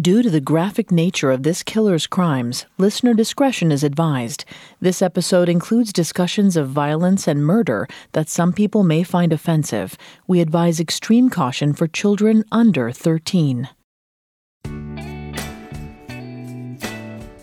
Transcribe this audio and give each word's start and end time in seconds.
Due 0.00 0.22
to 0.22 0.30
the 0.30 0.40
graphic 0.40 0.90
nature 0.90 1.30
of 1.30 1.44
this 1.44 1.62
killer's 1.62 2.08
crimes, 2.08 2.66
listener 2.78 3.14
discretion 3.14 3.70
is 3.70 3.84
advised. 3.84 4.44
This 4.80 5.00
episode 5.00 5.48
includes 5.48 5.92
discussions 5.92 6.56
of 6.56 6.68
violence 6.68 7.28
and 7.28 7.46
murder 7.46 7.86
that 8.10 8.28
some 8.28 8.52
people 8.52 8.82
may 8.82 9.04
find 9.04 9.32
offensive. 9.32 9.96
We 10.26 10.40
advise 10.40 10.80
extreme 10.80 11.30
caution 11.30 11.74
for 11.74 11.86
children 11.86 12.42
under 12.50 12.90
13. 12.90 13.68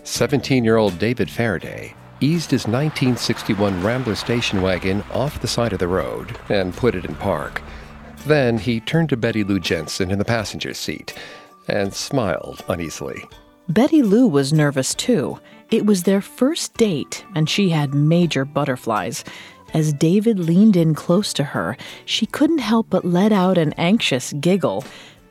17 0.04 0.62
year 0.62 0.76
old 0.76 0.98
David 0.98 1.30
Faraday 1.30 1.94
eased 2.20 2.50
his 2.50 2.66
1961 2.66 3.82
Rambler 3.82 4.14
station 4.14 4.60
wagon 4.60 5.02
off 5.10 5.40
the 5.40 5.48
side 5.48 5.72
of 5.72 5.78
the 5.78 5.88
road 5.88 6.38
and 6.50 6.76
put 6.76 6.94
it 6.94 7.06
in 7.06 7.14
park. 7.14 7.62
Then 8.26 8.58
he 8.58 8.78
turned 8.78 9.08
to 9.08 9.16
Betty 9.16 9.42
Lou 9.42 9.58
Jensen 9.58 10.10
in 10.10 10.18
the 10.18 10.24
passenger 10.26 10.74
seat 10.74 11.14
and 11.68 11.92
smiled 11.94 12.64
uneasily. 12.68 13.24
Betty 13.68 14.02
Lou 14.02 14.26
was 14.26 14.52
nervous 14.52 14.94
too. 14.94 15.38
It 15.70 15.86
was 15.86 16.02
their 16.02 16.20
first 16.20 16.74
date, 16.74 17.24
and 17.34 17.48
she 17.48 17.70
had 17.70 17.94
major 17.94 18.44
butterflies. 18.44 19.24
As 19.72 19.92
David 19.94 20.38
leaned 20.38 20.76
in 20.76 20.94
close 20.94 21.32
to 21.34 21.44
her, 21.44 21.76
she 22.04 22.26
couldn't 22.26 22.58
help 22.58 22.90
but 22.90 23.04
let 23.04 23.32
out 23.32 23.56
an 23.56 23.72
anxious 23.78 24.32
giggle. 24.34 24.84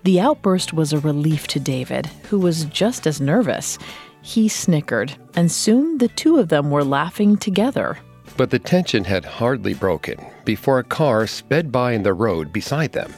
The 0.03 0.19
outburst 0.19 0.73
was 0.73 0.93
a 0.93 0.99
relief 0.99 1.47
to 1.49 1.59
David, 1.59 2.07
who 2.29 2.39
was 2.39 2.65
just 2.65 3.05
as 3.05 3.21
nervous. 3.21 3.77
He 4.23 4.47
snickered, 4.47 5.13
and 5.35 5.51
soon 5.51 5.99
the 5.99 6.07
two 6.07 6.39
of 6.39 6.49
them 6.49 6.71
were 6.71 6.83
laughing 6.83 7.37
together. 7.37 7.99
But 8.37 8.49
the 8.49 8.59
tension 8.59 9.03
had 9.03 9.25
hardly 9.25 9.73
broken 9.75 10.17
before 10.45 10.79
a 10.79 10.83
car 10.83 11.27
sped 11.27 11.71
by 11.71 11.91
in 11.91 12.01
the 12.01 12.13
road 12.13 12.51
beside 12.51 12.93
them. 12.93 13.13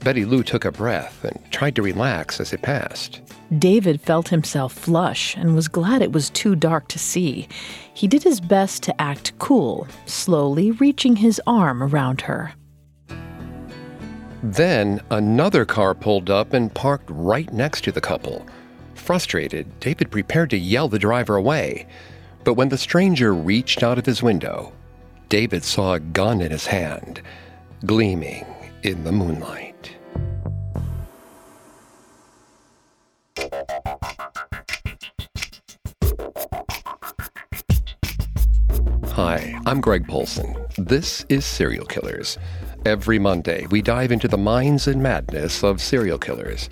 Betty 0.00 0.24
Lou 0.24 0.42
took 0.42 0.64
a 0.64 0.72
breath 0.72 1.24
and 1.24 1.38
tried 1.50 1.74
to 1.76 1.82
relax 1.82 2.40
as 2.40 2.52
it 2.52 2.62
passed. 2.62 3.20
David 3.58 4.00
felt 4.00 4.28
himself 4.28 4.72
flush 4.72 5.36
and 5.36 5.54
was 5.54 5.68
glad 5.68 6.02
it 6.02 6.12
was 6.12 6.30
too 6.30 6.56
dark 6.56 6.88
to 6.88 6.98
see. 6.98 7.48
He 7.94 8.08
did 8.08 8.22
his 8.22 8.40
best 8.40 8.82
to 8.84 9.00
act 9.00 9.38
cool, 9.38 9.86
slowly 10.06 10.72
reaching 10.72 11.16
his 11.16 11.40
arm 11.46 11.82
around 11.82 12.22
her. 12.22 12.52
Then 14.42 15.00
another 15.10 15.64
car 15.64 15.94
pulled 15.94 16.30
up 16.30 16.52
and 16.52 16.74
parked 16.74 17.08
right 17.10 17.52
next 17.52 17.82
to 17.84 17.92
the 17.92 18.00
couple. 18.00 18.46
Frustrated, 18.94 19.80
David 19.80 20.10
prepared 20.10 20.50
to 20.50 20.58
yell 20.58 20.88
the 20.88 20.98
driver 20.98 21.36
away. 21.36 21.86
But 22.44 22.54
when 22.54 22.68
the 22.68 22.78
stranger 22.78 23.34
reached 23.34 23.82
out 23.82 23.98
of 23.98 24.06
his 24.06 24.22
window, 24.22 24.72
David 25.28 25.64
saw 25.64 25.94
a 25.94 26.00
gun 26.00 26.40
in 26.40 26.50
his 26.50 26.66
hand, 26.66 27.22
gleaming 27.84 28.46
in 28.82 29.04
the 29.04 29.12
moonlight. 29.12 29.75
Hi, 39.16 39.58
I'm 39.64 39.80
Greg 39.80 40.06
Polcyn. 40.06 40.54
This 40.76 41.24
is 41.30 41.46
Serial 41.46 41.86
Killers. 41.86 42.36
Every 42.84 43.18
Monday, 43.18 43.66
we 43.70 43.80
dive 43.80 44.12
into 44.12 44.28
the 44.28 44.36
minds 44.36 44.86
and 44.86 45.02
madness 45.02 45.64
of 45.64 45.80
serial 45.80 46.18
killers. 46.18 46.68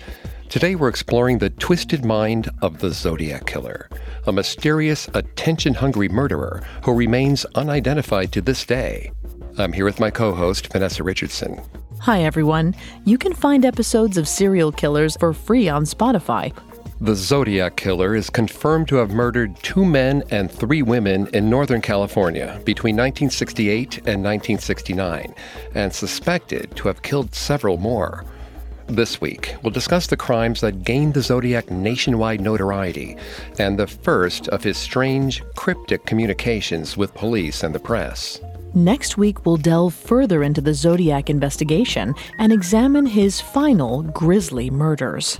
Today, 0.47 0.75
we're 0.75 0.89
exploring 0.89 1.39
the 1.39 1.49
twisted 1.49 2.05
mind 2.05 2.51
of 2.61 2.77
the 2.77 2.91
Zodiac 2.91 3.47
Killer, 3.47 3.89
a 4.27 4.31
mysterious, 4.31 5.09
attention 5.15 5.73
hungry 5.73 6.07
murderer 6.07 6.61
who 6.83 6.93
remains 6.93 7.45
unidentified 7.55 8.31
to 8.33 8.41
this 8.41 8.63
day. 8.63 9.11
I'm 9.57 9.73
here 9.73 9.85
with 9.85 9.99
my 9.99 10.11
co 10.11 10.31
host, 10.31 10.71
Vanessa 10.71 11.01
Richardson. 11.01 11.59
Hi, 12.01 12.21
everyone. 12.21 12.75
You 13.05 13.17
can 13.17 13.33
find 13.33 13.65
episodes 13.65 14.19
of 14.19 14.27
Serial 14.27 14.71
Killers 14.71 15.17
for 15.17 15.33
free 15.33 15.67
on 15.67 15.83
Spotify. 15.83 16.53
The 17.05 17.13
Zodiac 17.13 17.75
Killer 17.75 18.15
is 18.15 18.31
confirmed 18.31 18.87
to 18.87 18.95
have 18.95 19.11
murdered 19.11 19.55
two 19.61 19.85
men 19.85 20.23
and 20.31 20.49
three 20.49 20.81
women 20.81 21.27
in 21.33 21.51
Northern 21.51 21.79
California 21.79 22.59
between 22.65 22.95
1968 22.95 23.97
and 24.07 24.23
1969, 24.23 25.35
and 25.75 25.93
suspected 25.93 26.75
to 26.75 26.87
have 26.87 27.03
killed 27.03 27.35
several 27.35 27.77
more. 27.77 28.25
This 28.87 29.21
week, 29.21 29.53
we'll 29.61 29.69
discuss 29.69 30.07
the 30.07 30.17
crimes 30.17 30.61
that 30.61 30.83
gained 30.83 31.13
the 31.13 31.21
Zodiac 31.21 31.69
nationwide 31.69 32.41
notoriety 32.41 33.17
and 33.59 33.77
the 33.77 33.85
first 33.85 34.47
of 34.47 34.63
his 34.63 34.75
strange, 34.75 35.43
cryptic 35.55 36.07
communications 36.07 36.97
with 36.97 37.13
police 37.13 37.61
and 37.61 37.75
the 37.75 37.79
press. 37.79 38.41
Next 38.73 39.15
week, 39.15 39.45
we'll 39.45 39.57
delve 39.57 39.93
further 39.93 40.41
into 40.41 40.59
the 40.59 40.73
Zodiac 40.73 41.29
investigation 41.29 42.15
and 42.39 42.51
examine 42.51 43.05
his 43.05 43.39
final 43.39 44.01
grisly 44.01 44.71
murders. 44.71 45.39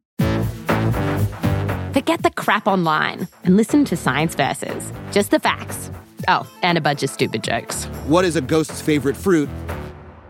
Forget 1.93 2.23
the 2.23 2.31
crap 2.31 2.67
online 2.67 3.27
and 3.43 3.57
listen 3.57 3.83
to 3.83 3.97
Science 3.97 4.33
Versus. 4.33 4.93
Just 5.11 5.29
the 5.29 5.39
facts. 5.39 5.91
Oh, 6.29 6.49
and 6.61 6.77
a 6.77 6.81
bunch 6.81 7.03
of 7.03 7.09
stupid 7.09 7.43
jokes. 7.43 7.83
What 8.07 8.23
is 8.23 8.37
a 8.37 8.41
ghost's 8.41 8.79
favorite 8.79 9.17
fruit? 9.17 9.49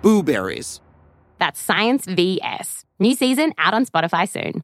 Blueberries. 0.01 0.81
That's 1.37 1.59
Science 1.61 2.05
VS. 2.05 2.83
New 2.97 3.13
season 3.13 3.53
out 3.59 3.75
on 3.75 3.85
Spotify 3.85 4.27
soon. 4.27 4.63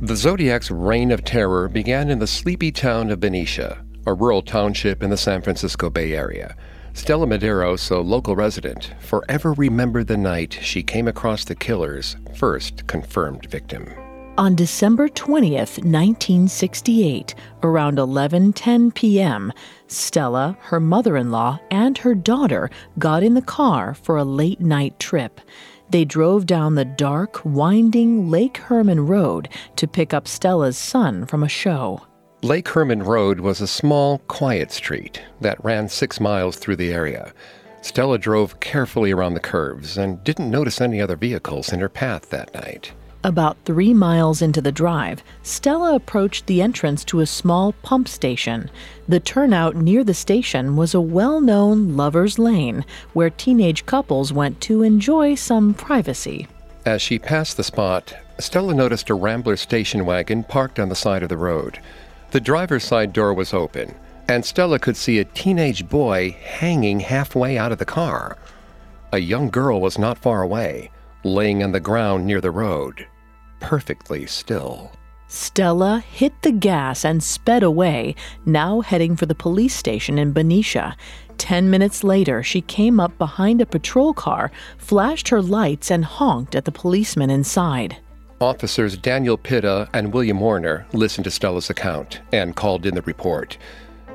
The 0.00 0.16
Zodiac's 0.16 0.70
reign 0.70 1.10
of 1.10 1.22
terror 1.22 1.68
began 1.68 2.08
in 2.08 2.18
the 2.18 2.26
sleepy 2.26 2.72
town 2.72 3.10
of 3.10 3.20
Benicia, 3.20 3.84
a 4.06 4.14
rural 4.14 4.40
township 4.40 5.02
in 5.02 5.10
the 5.10 5.18
San 5.18 5.42
Francisco 5.42 5.90
Bay 5.90 6.14
Area. 6.14 6.56
Stella 6.94 7.26
Medeiros, 7.26 7.90
a 7.90 7.98
local 7.98 8.36
resident, 8.36 8.94
forever 9.00 9.52
remembered 9.52 10.06
the 10.06 10.16
night 10.16 10.58
she 10.62 10.82
came 10.82 11.08
across 11.08 11.44
the 11.44 11.54
killer's 11.54 12.16
first 12.34 12.86
confirmed 12.86 13.44
victim. 13.50 13.86
On 14.36 14.56
December 14.56 15.08
20th, 15.08 15.78
1968, 15.84 17.36
around 17.62 17.98
11:10 17.98 18.92
p.m., 18.92 19.52
Stella, 19.86 20.58
her 20.62 20.80
mother-in-law, 20.80 21.60
and 21.70 21.96
her 21.98 22.16
daughter 22.16 22.68
got 22.98 23.22
in 23.22 23.34
the 23.34 23.42
car 23.42 23.94
for 23.94 24.16
a 24.16 24.24
late-night 24.24 24.98
trip. 24.98 25.40
They 25.90 26.04
drove 26.04 26.46
down 26.46 26.74
the 26.74 26.84
dark, 26.84 27.44
winding 27.44 28.28
Lake 28.28 28.56
Herman 28.56 29.06
Road 29.06 29.50
to 29.76 29.86
pick 29.86 30.12
up 30.12 30.26
Stella's 30.26 30.76
son 30.76 31.26
from 31.26 31.44
a 31.44 31.48
show. 31.48 32.02
Lake 32.42 32.68
Herman 32.68 33.04
Road 33.04 33.38
was 33.38 33.60
a 33.60 33.68
small, 33.68 34.18
quiet 34.26 34.72
street 34.72 35.22
that 35.42 35.64
ran 35.64 35.88
six 35.88 36.18
miles 36.18 36.56
through 36.56 36.76
the 36.76 36.92
area. 36.92 37.32
Stella 37.82 38.18
drove 38.18 38.58
carefully 38.58 39.12
around 39.12 39.34
the 39.34 39.40
curves 39.40 39.96
and 39.96 40.24
didn't 40.24 40.50
notice 40.50 40.80
any 40.80 41.00
other 41.00 41.14
vehicles 41.14 41.72
in 41.72 41.78
her 41.78 41.88
path 41.88 42.30
that 42.30 42.52
night. 42.52 42.92
About 43.24 43.56
three 43.64 43.94
miles 43.94 44.42
into 44.42 44.60
the 44.60 44.70
drive, 44.70 45.24
Stella 45.42 45.94
approached 45.94 46.46
the 46.46 46.60
entrance 46.60 47.02
to 47.04 47.20
a 47.20 47.26
small 47.26 47.72
pump 47.82 48.06
station. 48.06 48.68
The 49.08 49.18
turnout 49.18 49.76
near 49.76 50.04
the 50.04 50.12
station 50.12 50.76
was 50.76 50.92
a 50.92 51.00
well 51.00 51.40
known 51.40 51.96
lover's 51.96 52.38
lane 52.38 52.84
where 53.14 53.30
teenage 53.30 53.86
couples 53.86 54.30
went 54.30 54.60
to 54.60 54.82
enjoy 54.82 55.36
some 55.36 55.72
privacy. 55.72 56.48
As 56.84 57.00
she 57.00 57.18
passed 57.18 57.56
the 57.56 57.64
spot, 57.64 58.14
Stella 58.38 58.74
noticed 58.74 59.08
a 59.08 59.14
Rambler 59.14 59.56
station 59.56 60.04
wagon 60.04 60.44
parked 60.44 60.78
on 60.78 60.90
the 60.90 60.94
side 60.94 61.22
of 61.22 61.30
the 61.30 61.38
road. 61.38 61.78
The 62.32 62.40
driver's 62.40 62.84
side 62.84 63.14
door 63.14 63.32
was 63.32 63.54
open, 63.54 63.94
and 64.28 64.44
Stella 64.44 64.78
could 64.78 64.98
see 64.98 65.18
a 65.18 65.24
teenage 65.24 65.88
boy 65.88 66.36
hanging 66.42 67.00
halfway 67.00 67.56
out 67.56 67.72
of 67.72 67.78
the 67.78 67.86
car. 67.86 68.36
A 69.12 69.18
young 69.18 69.48
girl 69.48 69.80
was 69.80 69.98
not 69.98 70.18
far 70.18 70.42
away, 70.42 70.90
laying 71.22 71.62
on 71.62 71.72
the 71.72 71.80
ground 71.80 72.26
near 72.26 72.42
the 72.42 72.50
road 72.50 73.06
perfectly 73.64 74.26
still. 74.26 74.92
Stella 75.26 76.00
hit 76.00 76.34
the 76.42 76.52
gas 76.52 77.02
and 77.02 77.22
sped 77.22 77.62
away, 77.62 78.14
now 78.44 78.82
heading 78.82 79.16
for 79.16 79.24
the 79.24 79.34
police 79.34 79.74
station 79.74 80.18
in 80.18 80.32
Benicia. 80.32 80.94
Ten 81.38 81.70
minutes 81.70 82.04
later, 82.04 82.42
she 82.42 82.60
came 82.60 83.00
up 83.00 83.16
behind 83.16 83.62
a 83.62 83.66
patrol 83.66 84.12
car, 84.12 84.52
flashed 84.76 85.28
her 85.30 85.40
lights, 85.40 85.90
and 85.90 86.04
honked 86.04 86.54
at 86.54 86.66
the 86.66 86.70
policeman 86.70 87.30
inside. 87.30 87.96
Officers 88.38 88.98
Daniel 88.98 89.38
Pitta 89.38 89.88
and 89.94 90.12
William 90.12 90.40
Warner 90.40 90.86
listened 90.92 91.24
to 91.24 91.30
Stella's 91.30 91.70
account 91.70 92.20
and 92.32 92.54
called 92.54 92.84
in 92.84 92.94
the 92.94 93.02
report. 93.02 93.56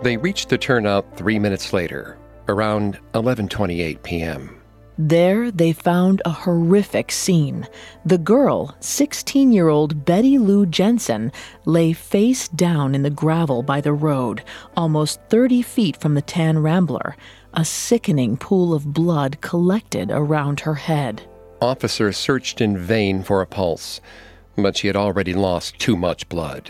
They 0.04 0.16
reached 0.16 0.50
the 0.50 0.60
turnout 0.60 1.18
three 1.18 1.40
minutes 1.40 1.74
later, 1.74 2.18
around 2.48 3.00
11:28 3.16 4.04
p.m. 4.04 4.59
There, 5.02 5.50
they 5.50 5.72
found 5.72 6.22
a 6.26 6.30
horrific 6.30 7.10
scene. 7.10 7.66
The 8.06 8.18
girl, 8.18 8.76
16 8.82 9.54
year 9.54 9.70
old 9.70 10.04
Betty 10.04 10.38
Lou 10.38 10.66
Jensen, 10.66 11.32
lay 11.64 11.94
face 11.94 12.50
down 12.50 12.94
in 12.94 13.04
the 13.04 13.10
gravel 13.10 13.64
by 13.64 13.80
the 13.80 13.94
road, 13.94 14.44
almost 14.76 15.22
30 15.30 15.62
feet 15.62 15.96
from 16.02 16.16
the 16.16 16.22
tan 16.22 16.60
rambler. 16.60 17.16
A 17.54 17.64
sickening 17.64 18.36
pool 18.36 18.74
of 18.74 18.94
blood 18.94 19.40
collected 19.40 20.12
around 20.12 20.60
her 20.60 20.76
head. 20.76 21.22
Officers 21.62 22.18
searched 22.18 22.60
in 22.60 22.78
vain 22.78 23.24
for 23.24 23.42
a 23.42 23.48
pulse, 23.48 24.02
but 24.58 24.76
she 24.76 24.88
had 24.88 24.98
already 24.98 25.34
lost 25.34 25.80
too 25.80 25.96
much 25.96 26.28
blood. 26.28 26.70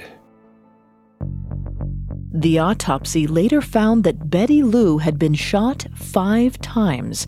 The 2.32 2.60
autopsy 2.60 3.26
later 3.26 3.60
found 3.60 4.04
that 4.04 4.30
Betty 4.30 4.62
Lou 4.62 5.00
had 5.00 5.18
been 5.18 5.34
shot 5.34 5.88
five 5.96 6.62
times 6.62 7.26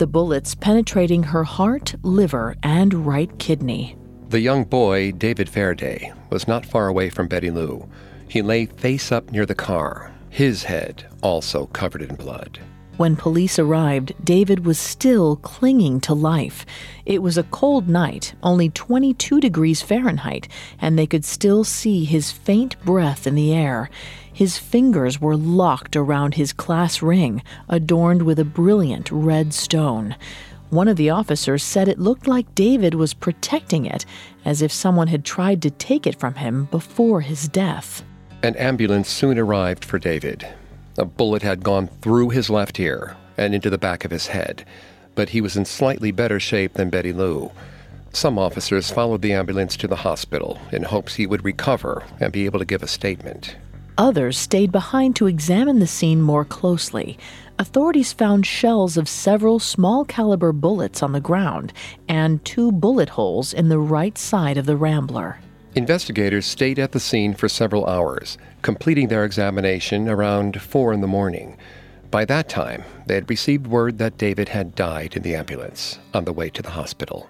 the 0.00 0.06
bullets 0.06 0.54
penetrating 0.54 1.22
her 1.22 1.44
heart, 1.44 1.94
liver, 2.02 2.56
and 2.62 3.06
right 3.06 3.38
kidney. 3.38 3.94
The 4.30 4.40
young 4.40 4.64
boy, 4.64 5.12
David 5.12 5.46
Faraday, 5.46 6.10
was 6.30 6.48
not 6.48 6.64
far 6.64 6.88
away 6.88 7.10
from 7.10 7.28
Betty 7.28 7.50
Lou. 7.50 7.86
He 8.26 8.40
lay 8.40 8.64
face 8.64 9.12
up 9.12 9.30
near 9.30 9.44
the 9.44 9.54
car, 9.54 10.10
his 10.30 10.64
head 10.64 11.04
also 11.22 11.66
covered 11.66 12.00
in 12.00 12.14
blood. 12.14 12.58
When 12.96 13.14
police 13.14 13.58
arrived, 13.58 14.14
David 14.24 14.64
was 14.64 14.78
still 14.78 15.36
clinging 15.36 16.00
to 16.00 16.14
life. 16.14 16.64
It 17.04 17.22
was 17.22 17.36
a 17.36 17.42
cold 17.44 17.86
night, 17.86 18.34
only 18.42 18.70
22 18.70 19.38
degrees 19.38 19.82
Fahrenheit, 19.82 20.48
and 20.80 20.98
they 20.98 21.06
could 21.06 21.26
still 21.26 21.62
see 21.62 22.06
his 22.06 22.32
faint 22.32 22.82
breath 22.86 23.26
in 23.26 23.34
the 23.34 23.52
air. 23.52 23.90
His 24.40 24.56
fingers 24.56 25.20
were 25.20 25.36
locked 25.36 25.96
around 25.96 26.32
his 26.32 26.54
class 26.54 27.02
ring, 27.02 27.42
adorned 27.68 28.22
with 28.22 28.38
a 28.38 28.44
brilliant 28.46 29.12
red 29.12 29.52
stone. 29.52 30.16
One 30.70 30.88
of 30.88 30.96
the 30.96 31.10
officers 31.10 31.62
said 31.62 31.88
it 31.88 31.98
looked 31.98 32.26
like 32.26 32.54
David 32.54 32.94
was 32.94 33.12
protecting 33.12 33.84
it, 33.84 34.06
as 34.42 34.62
if 34.62 34.72
someone 34.72 35.08
had 35.08 35.26
tried 35.26 35.60
to 35.60 35.70
take 35.70 36.06
it 36.06 36.18
from 36.18 36.36
him 36.36 36.68
before 36.70 37.20
his 37.20 37.48
death. 37.48 38.02
An 38.42 38.56
ambulance 38.56 39.10
soon 39.10 39.38
arrived 39.38 39.84
for 39.84 39.98
David. 39.98 40.48
A 40.96 41.04
bullet 41.04 41.42
had 41.42 41.62
gone 41.62 41.88
through 42.00 42.30
his 42.30 42.48
left 42.48 42.80
ear 42.80 43.18
and 43.36 43.54
into 43.54 43.68
the 43.68 43.76
back 43.76 44.06
of 44.06 44.10
his 44.10 44.28
head, 44.28 44.64
but 45.14 45.28
he 45.28 45.42
was 45.42 45.54
in 45.54 45.66
slightly 45.66 46.12
better 46.12 46.40
shape 46.40 46.72
than 46.72 46.88
Betty 46.88 47.12
Lou. 47.12 47.50
Some 48.14 48.38
officers 48.38 48.90
followed 48.90 49.20
the 49.20 49.34
ambulance 49.34 49.76
to 49.76 49.86
the 49.86 49.96
hospital 49.96 50.58
in 50.72 50.84
hopes 50.84 51.16
he 51.16 51.26
would 51.26 51.44
recover 51.44 52.04
and 52.20 52.32
be 52.32 52.46
able 52.46 52.58
to 52.58 52.64
give 52.64 52.82
a 52.82 52.88
statement. 52.88 53.56
Others 54.00 54.38
stayed 54.38 54.72
behind 54.72 55.14
to 55.16 55.26
examine 55.26 55.78
the 55.78 55.86
scene 55.86 56.22
more 56.22 56.46
closely. 56.46 57.18
Authorities 57.58 58.14
found 58.14 58.46
shells 58.46 58.96
of 58.96 59.06
several 59.06 59.58
small 59.58 60.06
caliber 60.06 60.54
bullets 60.54 61.02
on 61.02 61.12
the 61.12 61.20
ground 61.20 61.74
and 62.08 62.42
two 62.42 62.72
bullet 62.72 63.10
holes 63.10 63.52
in 63.52 63.68
the 63.68 63.78
right 63.78 64.16
side 64.16 64.56
of 64.56 64.64
the 64.64 64.74
Rambler. 64.74 65.38
Investigators 65.74 66.46
stayed 66.46 66.78
at 66.78 66.92
the 66.92 66.98
scene 66.98 67.34
for 67.34 67.46
several 67.46 67.84
hours, 67.84 68.38
completing 68.62 69.08
their 69.08 69.26
examination 69.26 70.08
around 70.08 70.62
4 70.62 70.94
in 70.94 71.02
the 71.02 71.06
morning. 71.06 71.58
By 72.10 72.24
that 72.24 72.48
time, 72.48 72.84
they 73.06 73.16
had 73.16 73.28
received 73.28 73.66
word 73.66 73.98
that 73.98 74.16
David 74.16 74.48
had 74.48 74.74
died 74.74 75.14
in 75.14 75.22
the 75.22 75.34
ambulance 75.34 75.98
on 76.14 76.24
the 76.24 76.32
way 76.32 76.48
to 76.48 76.62
the 76.62 76.70
hospital. 76.70 77.28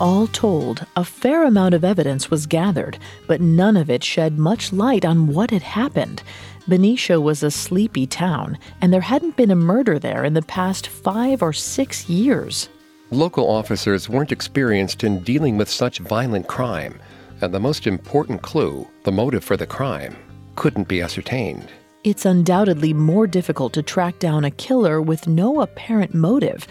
All 0.00 0.26
told, 0.26 0.84
a 0.96 1.04
fair 1.04 1.44
amount 1.44 1.72
of 1.72 1.84
evidence 1.84 2.28
was 2.28 2.46
gathered, 2.46 2.98
but 3.28 3.40
none 3.40 3.76
of 3.76 3.88
it 3.88 4.02
shed 4.02 4.38
much 4.38 4.72
light 4.72 5.04
on 5.04 5.28
what 5.28 5.52
had 5.52 5.62
happened. 5.62 6.22
Benicia 6.66 7.20
was 7.20 7.44
a 7.44 7.50
sleepy 7.50 8.04
town, 8.04 8.58
and 8.80 8.92
there 8.92 9.00
hadn't 9.00 9.36
been 9.36 9.52
a 9.52 9.56
murder 9.56 10.00
there 10.00 10.24
in 10.24 10.34
the 10.34 10.42
past 10.42 10.88
five 10.88 11.42
or 11.42 11.52
six 11.52 12.08
years. 12.08 12.68
Local 13.12 13.48
officers 13.48 14.08
weren't 14.08 14.32
experienced 14.32 15.04
in 15.04 15.20
dealing 15.20 15.56
with 15.56 15.70
such 15.70 16.00
violent 16.00 16.48
crime, 16.48 17.00
and 17.40 17.54
the 17.54 17.60
most 17.60 17.86
important 17.86 18.42
clue, 18.42 18.88
the 19.04 19.12
motive 19.12 19.44
for 19.44 19.56
the 19.56 19.66
crime, 19.66 20.16
couldn't 20.56 20.88
be 20.88 21.02
ascertained. 21.02 21.68
It's 22.02 22.26
undoubtedly 22.26 22.92
more 22.92 23.26
difficult 23.26 23.72
to 23.74 23.82
track 23.82 24.18
down 24.18 24.44
a 24.44 24.50
killer 24.50 25.00
with 25.00 25.26
no 25.26 25.62
apparent 25.62 26.12
motive, 26.12 26.66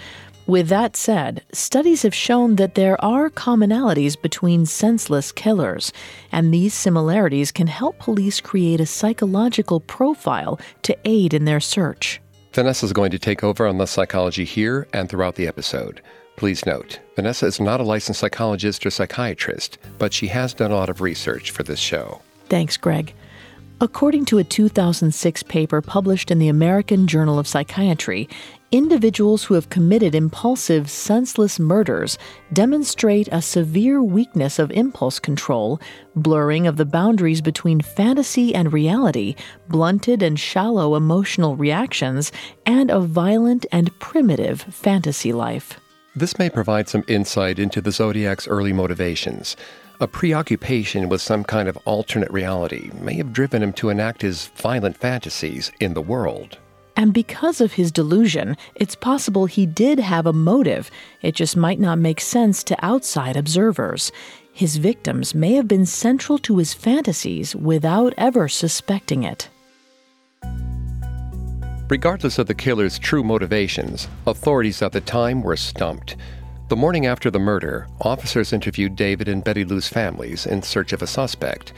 with 0.45 0.67
that 0.67 0.95
said, 0.95 1.43
studies 1.51 2.01
have 2.01 2.13
shown 2.13 2.55
that 2.57 2.75
there 2.75 3.03
are 3.03 3.29
commonalities 3.29 4.21
between 4.21 4.65
senseless 4.65 5.31
killers, 5.31 5.93
and 6.31 6.53
these 6.53 6.73
similarities 6.73 7.51
can 7.51 7.67
help 7.67 8.00
police 8.00 8.41
create 8.41 8.81
a 8.81 8.85
psychological 8.85 9.79
profile 9.79 10.59
to 10.81 10.97
aid 11.05 11.33
in 11.33 11.45
their 11.45 11.59
search. 11.59 12.21
Vanessa 12.53 12.85
is 12.85 12.93
going 12.93 13.12
to 13.12 13.19
take 13.19 13.43
over 13.43 13.65
on 13.65 13.77
the 13.77 13.88
psychology 13.88 14.45
here 14.45 14.88
and 14.93 15.09
throughout 15.09 15.35
the 15.35 15.47
episode. 15.47 16.01
Please 16.35 16.65
note, 16.65 17.00
Vanessa 17.15 17.45
is 17.45 17.59
not 17.59 17.79
a 17.79 17.83
licensed 17.83 18.19
psychologist 18.19 18.85
or 18.85 18.91
psychiatrist, 18.91 19.77
but 19.97 20.13
she 20.13 20.27
has 20.27 20.53
done 20.53 20.71
a 20.71 20.75
lot 20.75 20.89
of 20.89 21.01
research 21.01 21.51
for 21.51 21.63
this 21.63 21.79
show. 21.79 22.21
Thanks, 22.50 22.77
Greg. 22.77 23.13
According 23.83 24.23
to 24.27 24.37
a 24.37 24.45
2006 24.45 25.43
paper 25.43 25.81
published 25.81 26.31
in 26.31 26.39
the 26.39 26.47
American 26.47 27.05
Journal 27.05 27.37
of 27.37 27.49
Psychiatry, 27.49 28.29
individuals 28.71 29.43
who 29.43 29.55
have 29.55 29.67
committed 29.67 30.15
impulsive, 30.15 30.89
senseless 30.89 31.59
murders 31.59 32.17
demonstrate 32.53 33.27
a 33.29 33.41
severe 33.41 34.01
weakness 34.01 34.57
of 34.57 34.71
impulse 34.71 35.19
control, 35.19 35.81
blurring 36.15 36.65
of 36.65 36.77
the 36.77 36.85
boundaries 36.85 37.41
between 37.41 37.81
fantasy 37.81 38.55
and 38.55 38.71
reality, 38.71 39.35
blunted 39.67 40.23
and 40.23 40.39
shallow 40.39 40.95
emotional 40.95 41.57
reactions, 41.57 42.31
and 42.65 42.89
a 42.89 43.01
violent 43.01 43.65
and 43.73 43.91
primitive 43.99 44.61
fantasy 44.61 45.33
life. 45.33 45.77
This 46.15 46.39
may 46.39 46.49
provide 46.49 46.87
some 46.87 47.03
insight 47.09 47.59
into 47.59 47.81
the 47.81 47.91
Zodiac's 47.91 48.47
early 48.47 48.71
motivations. 48.71 49.57
A 50.00 50.07
preoccupation 50.07 51.07
with 51.07 51.21
some 51.21 51.43
kind 51.43 51.69
of 51.69 51.77
alternate 51.85 52.31
reality 52.31 52.89
may 53.00 53.13
have 53.15 53.31
driven 53.31 53.62
him 53.62 53.73
to 53.73 53.89
enact 53.89 54.23
his 54.23 54.47
violent 54.47 54.97
fantasies 54.97 55.71
in 55.79 55.93
the 55.93 56.01
world. 56.01 56.57
And 56.95 57.13
because 57.13 57.62
of 57.62 57.73
his 57.73 57.91
delusion, 57.91 58.57
it's 58.75 58.95
possible 58.95 59.45
he 59.45 59.65
did 59.65 60.00
have 60.00 60.25
a 60.25 60.33
motive. 60.33 60.89
It 61.21 61.35
just 61.35 61.55
might 61.55 61.79
not 61.79 62.00
make 62.00 62.19
sense 62.19 62.63
to 62.65 62.85
outside 62.85 63.38
observers. 63.38 64.12
His 64.51 64.77
victims 64.77 65.33
may 65.33 65.53
have 65.53 65.67
been 65.67 65.85
central 65.85 66.38
to 66.39 66.57
his 66.57 66.73
fantasies 66.73 67.55
without 67.55 68.13
ever 68.17 68.47
suspecting 68.47 69.23
it. 69.23 69.50
Regardless 71.89 72.39
of 72.39 72.47
the 72.47 72.55
killer's 72.55 72.97
true 72.97 73.23
motivations, 73.23 74.07
authorities 74.25 74.81
at 74.81 74.91
the 74.91 75.01
time 75.01 75.41
were 75.41 75.57
stumped. 75.57 76.15
The 76.74 76.77
morning 76.77 77.06
after 77.06 77.30
the 77.30 77.38
murder, 77.38 77.88
officers 78.01 78.51
interviewed 78.51 78.96
David 78.96 79.27
and 79.27 79.44
Betty 79.44 79.63
Lou's 79.63 79.88
families 79.88 80.48
in 80.48 80.63
search 80.63 80.92
of 80.92 81.03
a 81.03 81.08
suspect. 81.08 81.72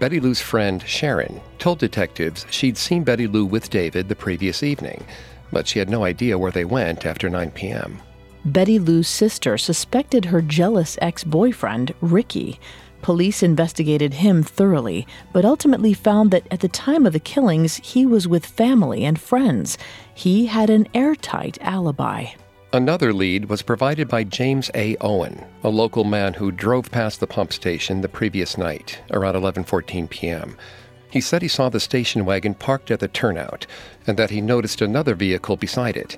Betty 0.00 0.18
Lou's 0.18 0.40
friend, 0.40 0.82
Sharon, 0.84 1.40
told 1.60 1.78
detectives 1.78 2.44
she'd 2.50 2.76
seen 2.76 3.04
Betty 3.04 3.28
Lou 3.28 3.46
with 3.46 3.70
David 3.70 4.08
the 4.08 4.16
previous 4.16 4.64
evening, 4.64 5.06
but 5.52 5.68
she 5.68 5.78
had 5.78 5.88
no 5.88 6.02
idea 6.02 6.36
where 6.36 6.50
they 6.50 6.64
went 6.64 7.06
after 7.06 7.30
9 7.30 7.52
p.m. 7.52 8.00
Betty 8.44 8.80
Lou's 8.80 9.06
sister 9.06 9.56
suspected 9.56 10.24
her 10.24 10.42
jealous 10.42 10.98
ex 11.00 11.22
boyfriend, 11.22 11.94
Ricky. 12.00 12.58
Police 13.02 13.44
investigated 13.44 14.14
him 14.14 14.42
thoroughly, 14.42 15.06
but 15.32 15.44
ultimately 15.44 15.94
found 15.94 16.32
that 16.32 16.48
at 16.50 16.58
the 16.58 16.66
time 16.66 17.06
of 17.06 17.12
the 17.12 17.20
killings, 17.20 17.76
he 17.76 18.04
was 18.04 18.26
with 18.26 18.44
family 18.44 19.04
and 19.04 19.20
friends. 19.20 19.78
He 20.12 20.46
had 20.46 20.70
an 20.70 20.88
airtight 20.92 21.56
alibi. 21.60 22.30
Another 22.72 23.12
lead 23.12 23.46
was 23.46 23.62
provided 23.62 24.06
by 24.06 24.22
James 24.22 24.70
A. 24.76 24.96
Owen, 25.00 25.44
a 25.64 25.68
local 25.68 26.04
man 26.04 26.34
who 26.34 26.52
drove 26.52 26.88
past 26.88 27.18
the 27.18 27.26
pump 27.26 27.52
station 27.52 28.00
the 28.00 28.08
previous 28.08 28.56
night, 28.56 29.00
around 29.10 29.34
11:14 29.34 30.08
p.m. 30.08 30.56
He 31.10 31.20
said 31.20 31.42
he 31.42 31.48
saw 31.48 31.68
the 31.68 31.80
station 31.80 32.24
wagon 32.24 32.54
parked 32.54 32.92
at 32.92 33.00
the 33.00 33.08
turnout 33.08 33.66
and 34.06 34.16
that 34.16 34.30
he 34.30 34.40
noticed 34.40 34.80
another 34.80 35.16
vehicle 35.16 35.56
beside 35.56 35.96
it. 35.96 36.16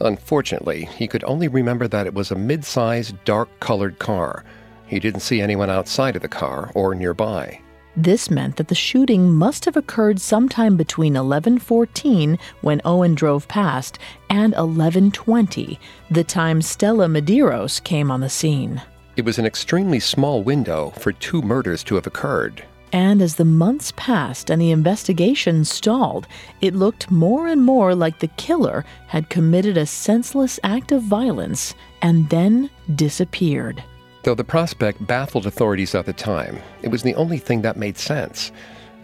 Unfortunately, 0.00 0.84
he 0.84 1.08
could 1.08 1.24
only 1.24 1.48
remember 1.48 1.88
that 1.88 2.06
it 2.06 2.14
was 2.14 2.30
a 2.30 2.36
mid-sized 2.36 3.16
dark-colored 3.24 3.98
car. 3.98 4.44
He 4.86 5.00
didn't 5.00 5.22
see 5.22 5.40
anyone 5.40 5.68
outside 5.68 6.14
of 6.14 6.22
the 6.22 6.28
car 6.28 6.70
or 6.76 6.94
nearby. 6.94 7.60
This 8.00 8.30
meant 8.30 8.54
that 8.58 8.68
the 8.68 8.76
shooting 8.76 9.34
must 9.34 9.64
have 9.64 9.76
occurred 9.76 10.20
sometime 10.20 10.76
between 10.76 11.14
11:14 11.14 12.38
when 12.60 12.80
Owen 12.84 13.16
drove 13.16 13.48
past 13.48 13.98
and 14.30 14.54
11:20, 14.54 15.80
the 16.08 16.22
time 16.22 16.62
Stella 16.62 17.08
Medeiros 17.08 17.82
came 17.82 18.12
on 18.12 18.20
the 18.20 18.28
scene. 18.28 18.80
It 19.16 19.24
was 19.24 19.40
an 19.40 19.46
extremely 19.46 19.98
small 19.98 20.44
window 20.44 20.92
for 20.96 21.10
two 21.10 21.42
murders 21.42 21.82
to 21.84 21.96
have 21.96 22.06
occurred. 22.06 22.62
And 22.92 23.20
as 23.20 23.34
the 23.34 23.44
months 23.44 23.92
passed 23.96 24.48
and 24.48 24.62
the 24.62 24.70
investigation 24.70 25.64
stalled, 25.64 26.28
it 26.60 26.76
looked 26.76 27.10
more 27.10 27.48
and 27.48 27.64
more 27.64 27.96
like 27.96 28.20
the 28.20 28.34
killer 28.36 28.84
had 29.08 29.28
committed 29.28 29.76
a 29.76 29.86
senseless 29.86 30.60
act 30.62 30.92
of 30.92 31.02
violence 31.02 31.74
and 32.00 32.28
then 32.28 32.70
disappeared. 32.94 33.82
Though 34.24 34.34
the 34.34 34.44
prospect 34.44 35.06
baffled 35.06 35.46
authorities 35.46 35.94
at 35.94 36.06
the 36.06 36.12
time, 36.12 36.58
it 36.82 36.88
was 36.88 37.02
the 37.02 37.14
only 37.14 37.38
thing 37.38 37.62
that 37.62 37.76
made 37.76 37.96
sense. 37.96 38.52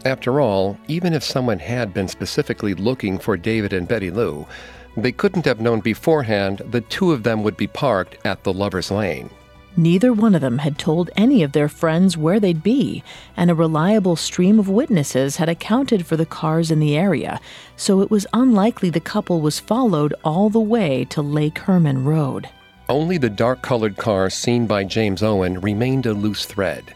After 0.05 0.41
all, 0.41 0.77
even 0.89 1.15
if 1.15 1.23
someone 1.23 1.59
had 1.59 1.95
been 1.95 2.09
specifically 2.09 2.75
looking 2.75 3.19
for 3.19 3.37
David 3.37 3.73
and 3.73 3.89
Betty 3.89 4.11
Lou, 4.11 4.47
they 4.97 5.13
couldn't 5.13 5.47
have 5.47 5.61
known 5.61 5.81
beforehand 5.81 6.63
the 6.71 6.83
two 6.83 7.13
of 7.13 7.23
them 7.23 7.43
would 7.43 7.57
be 7.57 7.67
parked 7.67 8.19
at 8.25 8.45
the 8.45 8.53
Lover's 8.53 8.91
Lane. 8.91 9.31
Neither 9.77 10.13
one 10.13 10.37
of 10.37 10.41
them 10.41 10.59
had 10.59 10.79
told 10.79 11.11
any 11.17 11.43
of 11.43 11.51
their 11.51 11.69
friends 11.69 12.17
where 12.17 12.39
they'd 12.39 12.63
be, 12.63 13.03
and 13.37 13.51
a 13.51 13.57
reliable 13.57 14.15
stream 14.15 14.61
of 14.61 14.69
witnesses 14.69 15.37
had 15.37 15.49
accounted 15.49 16.07
for 16.07 16.17
the 16.17 16.27
cars 16.27 16.71
in 16.71 16.79
the 16.79 16.97
area, 16.97 17.41
so 17.77 18.01
it 18.01 18.11
was 18.11 18.27
unlikely 18.33 18.91
the 18.91 19.01
couple 19.01 19.41
was 19.41 19.59
followed 19.59 20.15
all 20.23 20.49
the 20.49 20.61
way 20.61 21.05
to 21.07 21.23
Lake 21.23 21.59
Herman 21.59 22.05
Road. 22.05 22.49
Only 22.95 23.19
the 23.19 23.29
dark 23.29 23.61
colored 23.61 23.97
car 23.97 24.31
seen 24.31 24.69
by 24.69 24.85
James 24.85 25.21
Owen 25.21 25.61
remained 25.61 26.07
a 26.07 26.13
loose 26.13 26.47
thread. 26.47 26.95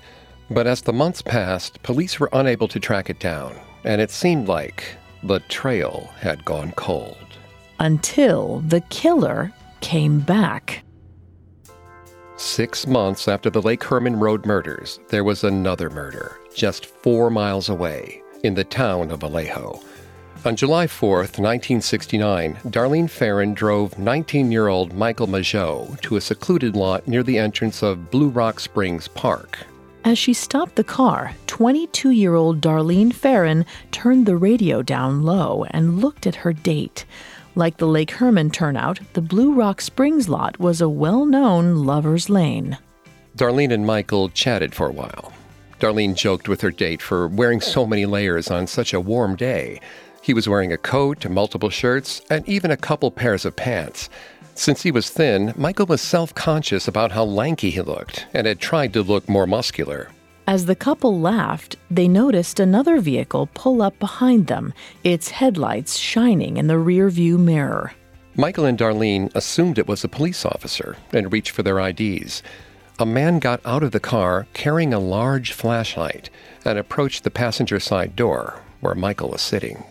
But 0.49 0.69
as 0.69 0.81
the 0.81 0.93
months 0.93 1.21
passed, 1.21 1.83
police 1.83 2.21
were 2.21 2.29
unable 2.33 2.69
to 2.69 2.79
track 2.79 3.11
it 3.11 3.19
down, 3.19 3.57
and 3.83 4.01
it 4.01 4.13
seemed 4.13 4.47
like 4.47 4.85
the 5.25 5.41
trail 5.49 6.09
had 6.21 6.45
gone 6.45 6.71
cold. 6.77 7.17
Until 7.81 8.61
the 8.61 8.81
killer 8.83 9.53
came 9.81 10.21
back. 10.21 10.85
Six 12.37 12.87
months 12.87 13.27
after 13.27 13.51
the 13.51 13.61
Lake 13.61 13.83
Herman 13.83 14.21
Road 14.21 14.47
murders, 14.47 15.01
there 15.09 15.25
was 15.25 15.43
another 15.43 15.91
murder, 15.91 16.39
just 16.55 16.87
four 16.87 17.29
miles 17.29 17.69
away, 17.69 18.23
in 18.45 18.55
the 18.55 18.63
town 18.63 19.11
of 19.11 19.23
Vallejo. 19.23 19.81
On 20.45 20.55
July 20.55 20.87
4, 20.87 21.17
1969, 21.17 22.55
Darlene 22.67 23.11
Ferrin 23.11 23.55
drove 23.55 23.99
19 23.99 24.53
year 24.53 24.69
old 24.69 24.93
Michael 24.95 25.27
Mageau 25.27 26.01
to 26.01 26.17
a 26.17 26.21
secluded 26.21 26.77
lot 26.77 27.09
near 27.09 27.25
the 27.25 27.37
entrance 27.37 27.83
of 27.83 28.11
Blue 28.11 28.29
Rock 28.29 28.61
Springs 28.61 29.09
Park. 29.09 29.59
As 30.05 30.17
she 30.17 30.33
stopped 30.33 30.77
the 30.77 30.85
car, 30.85 31.33
22 31.49 32.11
year 32.11 32.37
old 32.37 32.61
Darlene 32.61 33.13
Ferrin 33.13 33.67
turned 33.91 34.27
the 34.27 34.37
radio 34.37 34.81
down 34.81 35.23
low 35.23 35.65
and 35.71 36.01
looked 36.01 36.25
at 36.25 36.37
her 36.37 36.53
date. 36.53 37.05
Like 37.57 37.79
the 37.79 37.89
Lake 37.89 38.13
Herman 38.13 38.51
turnout, 38.51 39.01
the 39.15 39.21
Blue 39.21 39.53
Rock 39.53 39.81
Springs 39.81 40.29
lot 40.29 40.61
was 40.61 40.81
a 40.81 40.89
well 40.89 41.27
known 41.27 41.85
lover's 41.85 42.31
lane. 42.31 42.79
Darlene 43.37 43.73
and 43.73 43.85
Michael 43.85 44.29
chatted 44.29 44.73
for 44.73 44.87
a 44.87 44.93
while. 44.93 45.33
Darlene 45.81 46.15
joked 46.15 46.49
with 46.49 46.61
her 46.61 46.71
date 46.71 47.03
for 47.03 47.29
wearing 47.29 47.61
so 47.61 47.87
many 47.87 48.07
layers 48.07 48.51
on 48.51 48.67
such 48.67 48.95
a 48.95 49.01
warm 49.01 49.37
day. 49.37 49.81
He 50.29 50.35
was 50.35 50.47
wearing 50.47 50.75
a 50.75 50.77
coat, 50.77 51.27
multiple 51.27 51.71
shirts, 51.71 52.21
and 52.29 52.47
even 52.47 52.71
a 52.71 52.77
couple 52.77 53.11
pairs 53.11 53.47
of 53.47 53.57
pants. 53.57 54.11
Since 54.55 54.83
he 54.83 54.91
was 54.91 55.09
thin, 55.09 55.55
Michael 55.57 55.87
was 55.87 56.03
self 56.03 56.35
conscious 56.35 56.87
about 56.87 57.13
how 57.13 57.25
lanky 57.25 57.71
he 57.71 57.81
looked 57.81 58.27
and 58.35 58.47
had 58.47 58.61
tried 58.61 58.93
to 58.93 59.03
look 59.03 59.27
more 59.27 59.47
muscular. 59.47 60.11
As 60.47 60.67
the 60.67 60.75
couple 60.75 61.19
laughed, 61.19 61.77
they 61.91 62.09
noticed 62.09 62.61
another 62.61 63.01
vehicle 63.01 63.49
pull 63.55 63.81
up 63.81 63.99
behind 63.99 64.49
them, 64.49 64.75
its 65.03 65.31
headlights 65.31 65.97
shining 65.97 66.59
in 66.59 66.67
the 66.67 66.75
rearview 66.75 67.39
mirror. 67.39 67.93
Michael 68.37 68.67
and 68.67 68.79
Darlene 68.79 69.35
assumed 69.35 69.79
it 69.79 69.89
was 69.89 70.05
a 70.05 70.09
police 70.09 70.45
officer 70.45 70.99
and 71.11 71.33
reached 71.33 71.53
for 71.53 71.63
their 71.63 71.81
IDs. 71.81 72.43
A 72.99 73.07
man 73.07 73.39
got 73.39 73.65
out 73.65 73.83
of 73.83 73.93
the 73.93 73.99
car 74.15 74.47
carrying 74.53 74.93
a 74.93 74.99
large 74.99 75.53
flashlight 75.55 76.29
and 76.67 76.79
approached 76.79 77.25
the 77.25 77.31
passenger 77.31 77.81
side 77.81 78.15
door 78.15 78.61
where 78.81 78.95
Michael 78.95 79.31
was 79.31 79.41
sitting. 79.41 79.85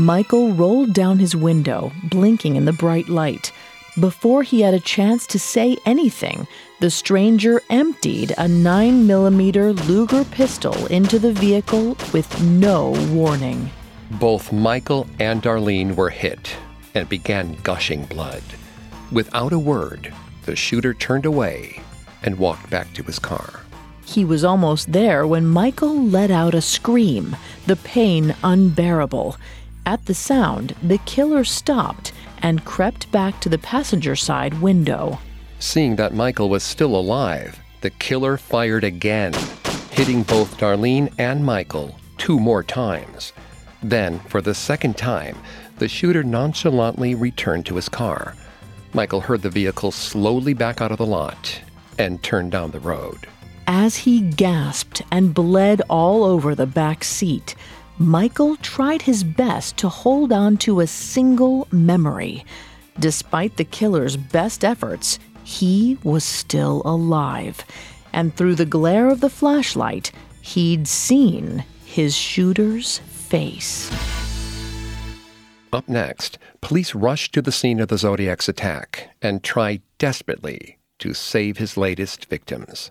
Michael 0.00 0.52
rolled 0.52 0.94
down 0.94 1.18
his 1.18 1.36
window, 1.36 1.92
blinking 2.04 2.56
in 2.56 2.64
the 2.64 2.72
bright 2.72 3.10
light. 3.10 3.52
Before 3.98 4.42
he 4.42 4.62
had 4.62 4.72
a 4.72 4.80
chance 4.80 5.26
to 5.26 5.38
say 5.38 5.76
anything, 5.84 6.46
the 6.80 6.90
stranger 6.90 7.60
emptied 7.68 8.30
a 8.32 8.46
9mm 8.46 9.86
Luger 9.86 10.24
pistol 10.24 10.86
into 10.86 11.18
the 11.18 11.34
vehicle 11.34 11.98
with 12.14 12.40
no 12.40 12.92
warning. 13.12 13.70
Both 14.12 14.52
Michael 14.52 15.06
and 15.18 15.42
Darlene 15.42 15.94
were 15.94 16.08
hit 16.08 16.56
and 16.94 17.06
began 17.06 17.58
gushing 17.62 18.06
blood. 18.06 18.42
Without 19.12 19.52
a 19.52 19.58
word, 19.58 20.14
the 20.46 20.56
shooter 20.56 20.94
turned 20.94 21.26
away 21.26 21.82
and 22.22 22.38
walked 22.38 22.70
back 22.70 22.94
to 22.94 23.02
his 23.02 23.18
car. 23.18 23.60
He 24.06 24.24
was 24.24 24.44
almost 24.44 24.92
there 24.92 25.26
when 25.26 25.46
Michael 25.46 26.02
let 26.02 26.30
out 26.30 26.54
a 26.54 26.62
scream, 26.62 27.36
the 27.66 27.76
pain 27.76 28.34
unbearable. 28.42 29.36
At 29.86 30.06
the 30.06 30.14
sound, 30.14 30.74
the 30.82 30.98
killer 30.98 31.44
stopped 31.44 32.12
and 32.42 32.64
crept 32.64 33.10
back 33.10 33.40
to 33.40 33.48
the 33.48 33.58
passenger 33.58 34.16
side 34.16 34.60
window. 34.60 35.18
Seeing 35.58 35.96
that 35.96 36.14
Michael 36.14 36.48
was 36.48 36.62
still 36.62 36.94
alive, 36.94 37.58
the 37.80 37.90
killer 37.90 38.36
fired 38.36 38.84
again, 38.84 39.32
hitting 39.90 40.22
both 40.22 40.58
Darlene 40.58 41.12
and 41.18 41.44
Michael 41.44 41.96
two 42.18 42.38
more 42.38 42.62
times. 42.62 43.32
Then, 43.82 44.18
for 44.20 44.42
the 44.42 44.54
second 44.54 44.96
time, 44.96 45.36
the 45.78 45.88
shooter 45.88 46.22
nonchalantly 46.22 47.14
returned 47.14 47.66
to 47.66 47.76
his 47.76 47.88
car. 47.88 48.34
Michael 48.92 49.20
heard 49.20 49.42
the 49.42 49.50
vehicle 49.50 49.90
slowly 49.90 50.52
back 50.52 50.80
out 50.80 50.92
of 50.92 50.98
the 50.98 51.06
lot 51.06 51.60
and 51.98 52.22
turned 52.22 52.52
down 52.52 52.70
the 52.70 52.80
road. 52.80 53.26
As 53.66 53.96
he 53.96 54.20
gasped 54.20 55.00
and 55.10 55.32
bled 55.32 55.80
all 55.88 56.24
over 56.24 56.54
the 56.54 56.66
back 56.66 57.04
seat, 57.04 57.54
Michael 58.00 58.56
tried 58.56 59.02
his 59.02 59.22
best 59.22 59.76
to 59.76 59.90
hold 59.90 60.32
on 60.32 60.56
to 60.56 60.80
a 60.80 60.86
single 60.86 61.68
memory. 61.70 62.46
Despite 62.98 63.58
the 63.58 63.64
killer's 63.64 64.16
best 64.16 64.64
efforts, 64.64 65.18
he 65.44 65.98
was 66.02 66.24
still 66.24 66.80
alive. 66.86 67.62
And 68.14 68.34
through 68.34 68.54
the 68.54 68.64
glare 68.64 69.10
of 69.10 69.20
the 69.20 69.28
flashlight, 69.28 70.12
he'd 70.40 70.88
seen 70.88 71.66
his 71.84 72.16
shooter's 72.16 73.00
face. 73.00 73.92
Up 75.70 75.86
next, 75.86 76.38
police 76.62 76.94
rush 76.94 77.30
to 77.32 77.42
the 77.42 77.52
scene 77.52 77.80
of 77.80 77.88
the 77.88 77.98
Zodiac's 77.98 78.48
attack 78.48 79.10
and 79.20 79.44
try 79.44 79.82
desperately 79.98 80.78
to 81.00 81.12
save 81.12 81.58
his 81.58 81.76
latest 81.76 82.30
victims. 82.30 82.90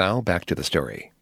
Now 0.00 0.22
back 0.22 0.46
to 0.46 0.54
the 0.54 0.64
story. 0.64 1.12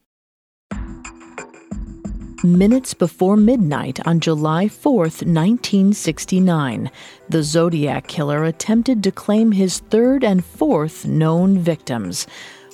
Minutes 2.44 2.94
before 2.94 3.37
midnight 3.37 3.99
on 4.06 4.20
July 4.20 4.66
4th, 4.66 5.26
1969, 5.26 6.88
the 7.28 7.42
Zodiac 7.42 8.06
killer 8.06 8.44
attempted 8.44 9.02
to 9.02 9.11
claim 9.11 9.50
his 9.50 9.80
third 9.80 10.23
and 10.23 10.44
fourth 10.44 11.04
known 11.04 11.58
victims. 11.58 12.28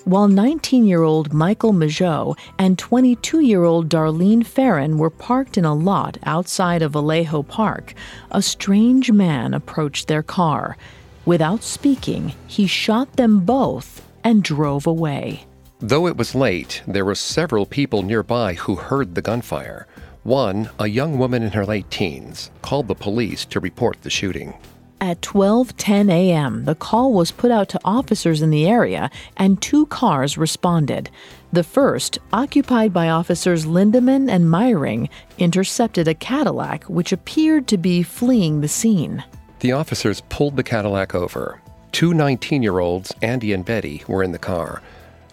While 0.04 0.28
19 0.28 0.86
year 0.86 1.02
old 1.02 1.32
Michael 1.32 1.72
Mageau 1.72 2.36
and 2.58 2.78
22 2.78 3.40
year 3.40 3.64
old 3.64 3.88
Darlene 3.88 4.44
Ferrin 4.44 4.98
were 4.98 5.08
parked 5.08 5.56
in 5.56 5.64
a 5.64 5.72
lot 5.72 6.18
outside 6.24 6.82
of 6.82 6.92
Vallejo 6.92 7.42
Park, 7.44 7.94
a 8.30 8.42
strange 8.42 9.10
man 9.10 9.54
approached 9.54 10.08
their 10.08 10.22
car. 10.22 10.76
Without 11.24 11.62
speaking, 11.62 12.34
he 12.46 12.66
shot 12.66 13.16
them 13.16 13.40
both 13.46 14.06
and 14.22 14.42
drove 14.44 14.86
away. 14.86 15.46
Though 15.80 16.06
it 16.06 16.16
was 16.16 16.34
late, 16.34 16.82
there 16.86 17.04
were 17.04 17.14
several 17.14 17.66
people 17.66 18.02
nearby 18.02 18.54
who 18.54 18.76
heard 18.76 19.14
the 19.14 19.22
gunfire. 19.22 19.86
One, 20.22 20.70
a 20.78 20.86
young 20.86 21.18
woman 21.18 21.42
in 21.42 21.52
her 21.52 21.66
late 21.66 21.90
teens, 21.90 22.50
called 22.62 22.88
the 22.88 22.94
police 22.94 23.44
to 23.46 23.60
report 23.60 24.00
the 24.02 24.10
shooting. 24.10 24.54
At 25.00 25.20
12:10 25.20 26.10
a.m., 26.10 26.64
the 26.64 26.76
call 26.76 27.12
was 27.12 27.30
put 27.30 27.50
out 27.50 27.68
to 27.70 27.80
officers 27.84 28.40
in 28.40 28.50
the 28.50 28.66
area 28.66 29.10
and 29.36 29.60
two 29.60 29.84
cars 29.86 30.38
responded. 30.38 31.10
The 31.52 31.64
first, 31.64 32.18
occupied 32.32 32.92
by 32.92 33.10
officers 33.10 33.66
Lindeman 33.66 34.30
and 34.30 34.46
Meyering, 34.46 35.08
intercepted 35.36 36.08
a 36.08 36.14
Cadillac 36.14 36.84
which 36.84 37.12
appeared 37.12 37.66
to 37.66 37.76
be 37.76 38.02
fleeing 38.02 38.60
the 38.60 38.68
scene. 38.68 39.24
The 39.58 39.72
officers 39.72 40.22
pulled 40.30 40.56
the 40.56 40.62
Cadillac 40.62 41.14
over. 41.14 41.60
Two 41.92 42.14
19 42.14 42.62
year 42.62 42.78
olds, 42.78 43.12
Andy 43.20 43.52
and 43.52 43.64
Betty, 43.64 44.04
were 44.08 44.22
in 44.22 44.32
the 44.32 44.38
car. 44.38 44.80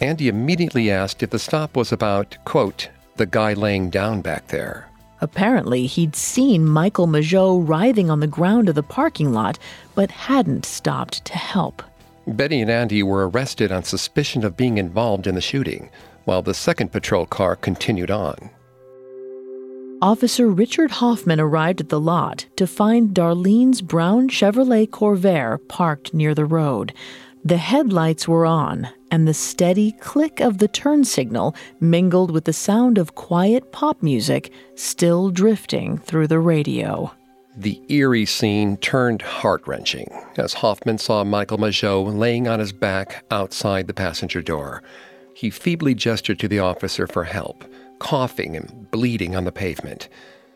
Andy 0.01 0.27
immediately 0.27 0.89
asked 0.89 1.21
if 1.21 1.29
the 1.29 1.37
stop 1.37 1.77
was 1.77 1.91
about, 1.91 2.35
quote, 2.43 2.89
the 3.17 3.27
guy 3.27 3.53
laying 3.53 3.91
down 3.91 4.21
back 4.21 4.47
there. 4.47 4.89
Apparently, 5.21 5.85
he'd 5.85 6.15
seen 6.15 6.65
Michael 6.65 7.05
Mageau 7.05 7.59
writhing 7.65 8.09
on 8.09 8.19
the 8.19 8.27
ground 8.27 8.67
of 8.67 8.73
the 8.73 8.81
parking 8.81 9.31
lot, 9.31 9.59
but 9.93 10.09
hadn't 10.09 10.65
stopped 10.65 11.23
to 11.25 11.37
help. 11.37 11.83
Betty 12.25 12.61
and 12.61 12.71
Andy 12.71 13.03
were 13.03 13.29
arrested 13.29 13.71
on 13.71 13.83
suspicion 13.83 14.43
of 14.43 14.57
being 14.57 14.79
involved 14.79 15.27
in 15.27 15.35
the 15.35 15.41
shooting, 15.41 15.91
while 16.25 16.41
the 16.41 16.55
second 16.55 16.91
patrol 16.91 17.27
car 17.27 17.55
continued 17.55 18.09
on. 18.09 18.49
Officer 20.01 20.47
Richard 20.49 20.89
Hoffman 20.89 21.39
arrived 21.39 21.79
at 21.79 21.89
the 21.89 21.99
lot 21.99 22.47
to 22.55 22.65
find 22.65 23.13
Darlene's 23.13 23.83
brown 23.83 24.29
Chevrolet 24.29 24.87
Corvair 24.89 25.59
parked 25.67 26.11
near 26.11 26.33
the 26.33 26.45
road. 26.45 26.91
The 27.45 27.57
headlights 27.57 28.27
were 28.27 28.47
on, 28.47 28.89
and 29.11 29.27
the 29.27 29.33
steady 29.33 29.91
click 29.91 30.39
of 30.39 30.57
the 30.57 30.67
turn 30.67 31.03
signal 31.03 31.55
mingled 31.79 32.31
with 32.31 32.45
the 32.45 32.53
sound 32.53 32.97
of 32.97 33.15
quiet 33.15 33.71
pop 33.71 34.01
music 34.01 34.51
still 34.75 35.29
drifting 35.29 35.97
through 35.97 36.27
the 36.27 36.39
radio. 36.39 37.11
The 37.57 37.81
eerie 37.89 38.25
scene 38.25 38.77
turned 38.77 39.21
heart 39.21 39.67
wrenching 39.67 40.07
as 40.37 40.53
Hoffman 40.53 40.97
saw 40.97 41.25
Michael 41.25 41.57
Mageau 41.57 42.17
laying 42.17 42.47
on 42.47 42.59
his 42.59 42.71
back 42.71 43.25
outside 43.29 43.87
the 43.87 43.93
passenger 43.93 44.41
door. 44.41 44.81
He 45.35 45.49
feebly 45.49 45.93
gestured 45.93 46.39
to 46.39 46.47
the 46.47 46.59
officer 46.59 47.07
for 47.07 47.25
help, 47.25 47.65
coughing 47.99 48.55
and 48.55 48.89
bleeding 48.89 49.35
on 49.35 49.43
the 49.43 49.51
pavement. 49.51 50.07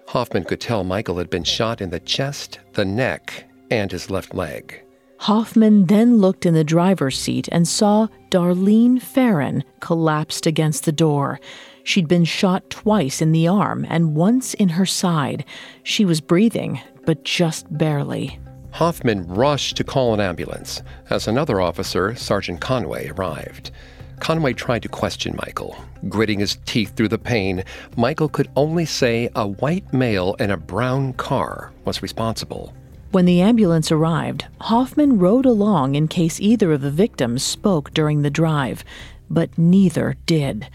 Hoffman 0.07 0.45
could 0.45 0.61
tell 0.61 0.85
Michael 0.85 1.17
had 1.17 1.29
been 1.29 1.43
shot 1.43 1.81
in 1.81 1.89
the 1.89 1.99
chest, 1.99 2.59
the 2.73 2.85
neck, 2.85 3.45
and 3.69 3.91
his 3.91 4.09
left 4.09 4.33
leg. 4.33 4.84
Hoffman 5.19 5.85
then 5.85 6.17
looked 6.17 6.45
in 6.45 6.53
the 6.53 6.63
driver's 6.63 7.17
seat 7.17 7.47
and 7.51 7.67
saw 7.67 8.07
Darlene 8.29 9.01
Ferrin 9.01 9.63
collapsed 9.79 10.45
against 10.45 10.85
the 10.85 10.91
door. 10.91 11.39
She'd 11.83 12.07
been 12.07 12.25
shot 12.25 12.69
twice 12.69 13.21
in 13.21 13.31
the 13.31 13.47
arm 13.47 13.85
and 13.89 14.15
once 14.15 14.53
in 14.55 14.69
her 14.69 14.85
side. 14.85 15.45
She 15.83 16.05
was 16.05 16.21
breathing, 16.21 16.81
but 17.05 17.23
just 17.23 17.65
barely. 17.77 18.39
Hoffman 18.71 19.25
rushed 19.27 19.77
to 19.77 19.83
call 19.83 20.13
an 20.13 20.19
ambulance 20.19 20.81
as 21.09 21.27
another 21.27 21.61
officer, 21.61 22.13
Sergeant 22.15 22.59
Conway, 22.59 23.09
arrived. 23.09 23.71
Conway 24.19 24.53
tried 24.53 24.81
to 24.83 24.89
question 24.89 25.35
Michael. 25.45 25.77
Gritting 26.09 26.39
his 26.39 26.57
teeth 26.65 26.93
through 26.95 27.07
the 27.09 27.17
pain, 27.17 27.63
Michael 27.95 28.29
could 28.29 28.49
only 28.55 28.85
say 28.85 29.29
a 29.35 29.47
white 29.47 29.93
male 29.93 30.35
in 30.39 30.51
a 30.51 30.57
brown 30.57 31.13
car 31.13 31.71
was 31.85 32.01
responsible. 32.01 32.73
When 33.15 33.23
the 33.23 33.39
ambulance 33.39 33.93
arrived, 33.93 34.43
Hoffman 34.59 35.19
rode 35.19 35.45
along 35.45 35.95
in 35.95 36.09
case 36.09 36.37
either 36.41 36.73
of 36.73 36.81
the 36.81 36.91
victims 36.91 37.43
spoke 37.43 37.93
during 37.93 38.23
the 38.23 38.29
drive, 38.29 38.83
but 39.29 39.57
neither 39.57 40.17
did. 40.25 40.67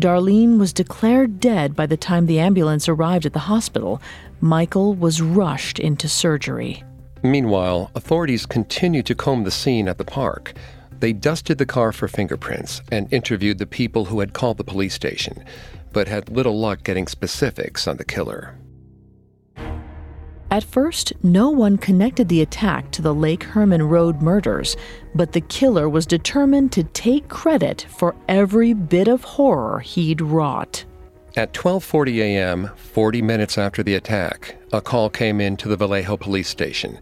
Darlene 0.00 0.60
was 0.60 0.72
declared 0.72 1.40
dead 1.40 1.74
by 1.74 1.86
the 1.86 1.96
time 1.96 2.26
the 2.26 2.38
ambulance 2.38 2.88
arrived 2.88 3.26
at 3.26 3.32
the 3.32 3.50
hospital. 3.50 4.00
Michael 4.40 4.94
was 4.94 5.20
rushed 5.20 5.80
into 5.80 6.08
surgery. 6.08 6.84
Meanwhile, 7.24 7.90
authorities 7.96 8.46
continued 8.46 9.06
to 9.06 9.16
comb 9.16 9.42
the 9.42 9.50
scene 9.50 9.88
at 9.88 9.98
the 9.98 10.04
park. 10.04 10.52
They 11.00 11.12
dusted 11.12 11.58
the 11.58 11.66
car 11.66 11.90
for 11.90 12.06
fingerprints 12.06 12.80
and 12.92 13.12
interviewed 13.12 13.58
the 13.58 13.66
people 13.66 14.04
who 14.04 14.20
had 14.20 14.34
called 14.34 14.58
the 14.58 14.62
police 14.62 14.94
station, 14.94 15.44
but 15.92 16.06
had 16.06 16.28
little 16.28 16.60
luck 16.60 16.84
getting 16.84 17.08
specifics 17.08 17.88
on 17.88 17.96
the 17.96 18.04
killer. 18.04 18.54
At 20.50 20.64
first, 20.64 21.12
no 21.22 21.50
one 21.50 21.76
connected 21.76 22.28
the 22.28 22.40
attack 22.40 22.90
to 22.92 23.02
the 23.02 23.14
Lake 23.14 23.42
Herman 23.42 23.82
Road 23.82 24.22
murders, 24.22 24.76
but 25.14 25.32
the 25.32 25.42
killer 25.42 25.90
was 25.90 26.06
determined 26.06 26.72
to 26.72 26.84
take 26.84 27.28
credit 27.28 27.86
for 27.90 28.14
every 28.28 28.72
bit 28.72 29.08
of 29.08 29.24
horror 29.24 29.80
he'd 29.80 30.22
wrought. 30.22 30.84
At 31.36 31.52
12:40 31.52 32.18
a.m., 32.20 32.70
40 32.76 33.20
minutes 33.20 33.58
after 33.58 33.82
the 33.82 33.94
attack, 33.94 34.56
a 34.72 34.80
call 34.80 35.10
came 35.10 35.38
in 35.40 35.56
to 35.58 35.68
the 35.68 35.76
Vallejo 35.76 36.16
police 36.16 36.48
station. 36.48 36.98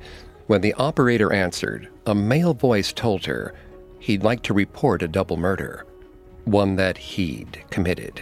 When 0.48 0.60
the 0.60 0.74
operator 0.74 1.32
answered, 1.32 1.88
a 2.04 2.14
male 2.14 2.52
voice 2.52 2.92
told 2.92 3.26
her 3.26 3.54
he'd 4.00 4.24
like 4.24 4.42
to 4.42 4.54
report 4.54 5.02
a 5.02 5.08
double 5.08 5.36
murder, 5.36 5.86
one 6.44 6.74
that 6.76 6.98
he'd 6.98 7.62
committed. 7.70 8.20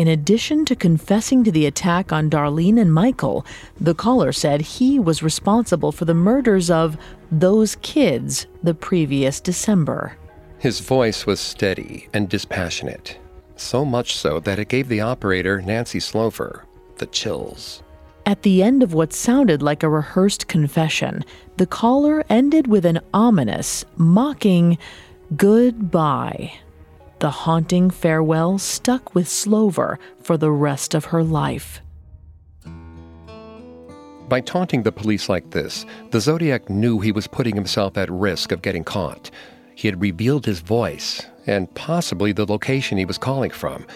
In 0.00 0.08
addition 0.08 0.64
to 0.64 0.74
confessing 0.74 1.44
to 1.44 1.52
the 1.52 1.66
attack 1.66 2.10
on 2.10 2.30
Darlene 2.30 2.80
and 2.80 2.90
Michael, 2.90 3.44
the 3.78 3.94
caller 3.94 4.32
said 4.32 4.62
he 4.62 4.98
was 4.98 5.22
responsible 5.22 5.92
for 5.92 6.06
the 6.06 6.14
murders 6.14 6.70
of 6.70 6.96
those 7.30 7.76
kids 7.82 8.46
the 8.62 8.72
previous 8.72 9.42
December. 9.42 10.16
His 10.58 10.80
voice 10.80 11.26
was 11.26 11.38
steady 11.38 12.08
and 12.14 12.30
dispassionate, 12.30 13.18
so 13.56 13.84
much 13.84 14.16
so 14.16 14.40
that 14.40 14.58
it 14.58 14.68
gave 14.68 14.88
the 14.88 15.02
operator, 15.02 15.60
Nancy 15.60 16.00
Slover, 16.00 16.64
the 16.96 17.04
chills. 17.04 17.82
At 18.24 18.40
the 18.40 18.62
end 18.62 18.82
of 18.82 18.94
what 18.94 19.12
sounded 19.12 19.60
like 19.60 19.82
a 19.82 19.90
rehearsed 19.90 20.48
confession, 20.48 21.26
the 21.58 21.66
caller 21.66 22.24
ended 22.30 22.68
with 22.68 22.86
an 22.86 23.00
ominous, 23.12 23.84
mocking 23.98 24.78
goodbye. 25.36 26.54
The 27.20 27.30
haunting 27.30 27.90
farewell 27.90 28.58
stuck 28.58 29.14
with 29.14 29.28
Slover 29.28 29.98
for 30.22 30.38
the 30.38 30.50
rest 30.50 30.94
of 30.94 31.04
her 31.06 31.22
life. 31.22 31.82
By 34.26 34.40
taunting 34.40 34.84
the 34.84 34.92
police 34.92 35.28
like 35.28 35.50
this, 35.50 35.84
the 36.12 36.20
Zodiac 36.20 36.70
knew 36.70 36.98
he 36.98 37.12
was 37.12 37.26
putting 37.26 37.54
himself 37.54 37.98
at 37.98 38.10
risk 38.10 38.52
of 38.52 38.62
getting 38.62 38.84
caught. 38.84 39.30
He 39.74 39.86
had 39.86 40.00
revealed 40.00 40.46
his 40.46 40.60
voice 40.60 41.26
and 41.46 41.74
possibly 41.74 42.32
the 42.32 42.46
location 42.46 42.96
he 42.96 43.04
was 43.04 43.18
calling 43.18 43.50
from. 43.50 43.86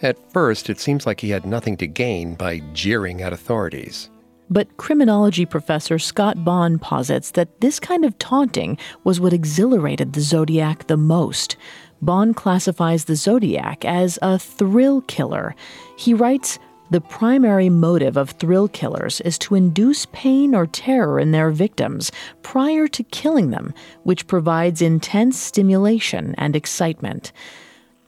At 0.00 0.32
first, 0.32 0.70
it 0.70 0.80
seems 0.80 1.04
like 1.04 1.20
he 1.20 1.28
had 1.28 1.44
nothing 1.44 1.76
to 1.78 1.86
gain 1.86 2.34
by 2.34 2.60
jeering 2.72 3.20
at 3.20 3.34
authorities. 3.34 4.08
But 4.48 4.78
criminology 4.78 5.44
professor 5.44 5.98
Scott 5.98 6.44
Bonn 6.44 6.78
posits 6.78 7.32
that 7.32 7.60
this 7.60 7.78
kind 7.78 8.04
of 8.04 8.18
taunting 8.18 8.78
was 9.04 9.20
what 9.20 9.32
exhilarated 9.32 10.14
the 10.14 10.20
Zodiac 10.20 10.86
the 10.86 10.96
most. 10.96 11.56
Bonn 12.02 12.34
classifies 12.34 13.04
the 13.04 13.16
Zodiac 13.16 13.84
as 13.84 14.18
a 14.22 14.38
thrill 14.38 15.02
killer. 15.02 15.54
He 15.96 16.14
writes, 16.14 16.58
the 16.90 17.00
primary 17.00 17.68
motive 17.68 18.16
of 18.16 18.30
thrill 18.30 18.66
killers 18.66 19.20
is 19.20 19.38
to 19.38 19.54
induce 19.54 20.06
pain 20.06 20.56
or 20.56 20.66
terror 20.66 21.20
in 21.20 21.30
their 21.30 21.52
victims 21.52 22.10
prior 22.42 22.88
to 22.88 23.04
killing 23.04 23.50
them, 23.50 23.72
which 24.02 24.26
provides 24.26 24.82
intense 24.82 25.38
stimulation 25.38 26.34
and 26.36 26.56
excitement. 26.56 27.30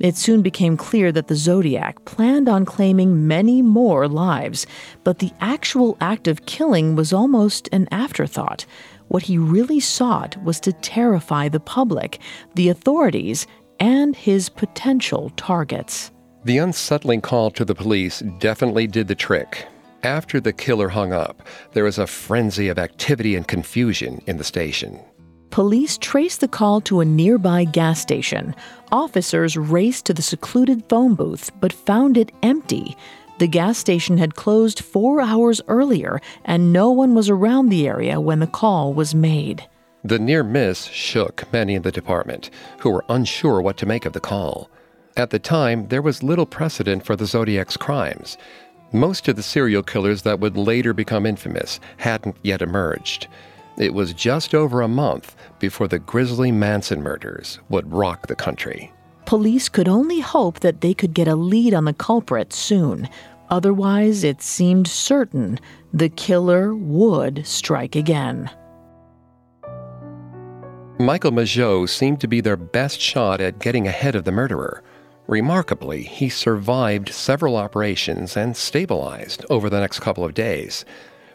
It 0.00 0.16
soon 0.16 0.42
became 0.42 0.76
clear 0.76 1.12
that 1.12 1.28
the 1.28 1.36
Zodiac 1.36 2.04
planned 2.06 2.48
on 2.48 2.64
claiming 2.64 3.28
many 3.28 3.62
more 3.62 4.08
lives, 4.08 4.66
but 5.04 5.20
the 5.20 5.30
actual 5.40 5.96
act 6.00 6.26
of 6.26 6.44
killing 6.44 6.96
was 6.96 7.12
almost 7.12 7.68
an 7.70 7.86
afterthought. 7.92 8.66
What 9.06 9.24
he 9.24 9.38
really 9.38 9.78
sought 9.78 10.42
was 10.42 10.58
to 10.60 10.72
terrify 10.72 11.48
the 11.48 11.60
public, 11.60 12.18
the 12.56 12.68
authorities, 12.68 13.46
and 13.82 14.14
his 14.14 14.48
potential 14.48 15.30
targets. 15.30 16.12
The 16.44 16.58
unsettling 16.58 17.20
call 17.20 17.50
to 17.50 17.64
the 17.64 17.74
police 17.74 18.20
definitely 18.38 18.86
did 18.86 19.08
the 19.08 19.16
trick. 19.16 19.66
After 20.04 20.40
the 20.40 20.52
killer 20.52 20.88
hung 20.88 21.12
up, 21.12 21.42
there 21.72 21.82
was 21.82 21.98
a 21.98 22.06
frenzy 22.06 22.68
of 22.68 22.78
activity 22.78 23.34
and 23.34 23.46
confusion 23.46 24.22
in 24.26 24.36
the 24.36 24.44
station. 24.44 25.00
Police 25.50 25.98
traced 25.98 26.40
the 26.40 26.48
call 26.48 26.80
to 26.82 27.00
a 27.00 27.04
nearby 27.04 27.64
gas 27.64 28.00
station. 28.00 28.54
Officers 28.92 29.56
raced 29.56 30.06
to 30.06 30.14
the 30.14 30.22
secluded 30.22 30.84
phone 30.88 31.16
booth 31.16 31.50
but 31.60 31.72
found 31.72 32.16
it 32.16 32.30
empty. 32.44 32.96
The 33.38 33.48
gas 33.48 33.78
station 33.78 34.16
had 34.16 34.36
closed 34.36 34.78
four 34.78 35.20
hours 35.20 35.60
earlier, 35.66 36.20
and 36.44 36.72
no 36.72 36.92
one 36.92 37.16
was 37.16 37.28
around 37.28 37.68
the 37.68 37.88
area 37.88 38.20
when 38.20 38.38
the 38.38 38.46
call 38.46 38.94
was 38.94 39.12
made. 39.12 39.66
The 40.04 40.18
near 40.18 40.42
miss 40.42 40.86
shook 40.86 41.50
many 41.52 41.74
in 41.74 41.82
the 41.82 41.92
department, 41.92 42.50
who 42.78 42.90
were 42.90 43.04
unsure 43.08 43.60
what 43.60 43.76
to 43.78 43.86
make 43.86 44.04
of 44.04 44.12
the 44.12 44.20
call. 44.20 44.68
At 45.16 45.30
the 45.30 45.38
time, 45.38 45.88
there 45.88 46.02
was 46.02 46.22
little 46.22 46.46
precedent 46.46 47.04
for 47.04 47.14
the 47.14 47.26
Zodiac's 47.26 47.76
crimes. 47.76 48.36
Most 48.92 49.28
of 49.28 49.36
the 49.36 49.42
serial 49.42 49.82
killers 49.82 50.22
that 50.22 50.40
would 50.40 50.56
later 50.56 50.92
become 50.92 51.24
infamous 51.24 51.78
hadn't 51.98 52.36
yet 52.42 52.62
emerged. 52.62 53.28
It 53.78 53.94
was 53.94 54.12
just 54.12 54.54
over 54.54 54.82
a 54.82 54.88
month 54.88 55.36
before 55.58 55.88
the 55.88 55.98
grisly 55.98 56.50
Manson 56.50 57.02
murders 57.02 57.60
would 57.68 57.92
rock 57.92 58.26
the 58.26 58.34
country. 58.34 58.92
Police 59.24 59.68
could 59.68 59.88
only 59.88 60.20
hope 60.20 60.60
that 60.60 60.80
they 60.80 60.94
could 60.94 61.14
get 61.14 61.28
a 61.28 61.36
lead 61.36 61.72
on 61.74 61.84
the 61.84 61.94
culprit 61.94 62.52
soon. 62.52 63.08
Otherwise, 63.50 64.24
it 64.24 64.42
seemed 64.42 64.88
certain 64.88 65.58
the 65.92 66.08
killer 66.08 66.74
would 66.74 67.46
strike 67.46 67.94
again. 67.94 68.50
Michael 70.98 71.32
Mageau 71.32 71.88
seemed 71.88 72.20
to 72.20 72.28
be 72.28 72.40
their 72.40 72.56
best 72.56 73.00
shot 73.00 73.40
at 73.40 73.58
getting 73.58 73.88
ahead 73.88 74.14
of 74.14 74.24
the 74.24 74.32
murderer. 74.32 74.82
Remarkably, 75.26 76.02
he 76.02 76.28
survived 76.28 77.08
several 77.08 77.56
operations 77.56 78.36
and 78.36 78.56
stabilized 78.56 79.44
over 79.50 79.70
the 79.70 79.80
next 79.80 80.00
couple 80.00 80.24
of 80.24 80.34
days. 80.34 80.84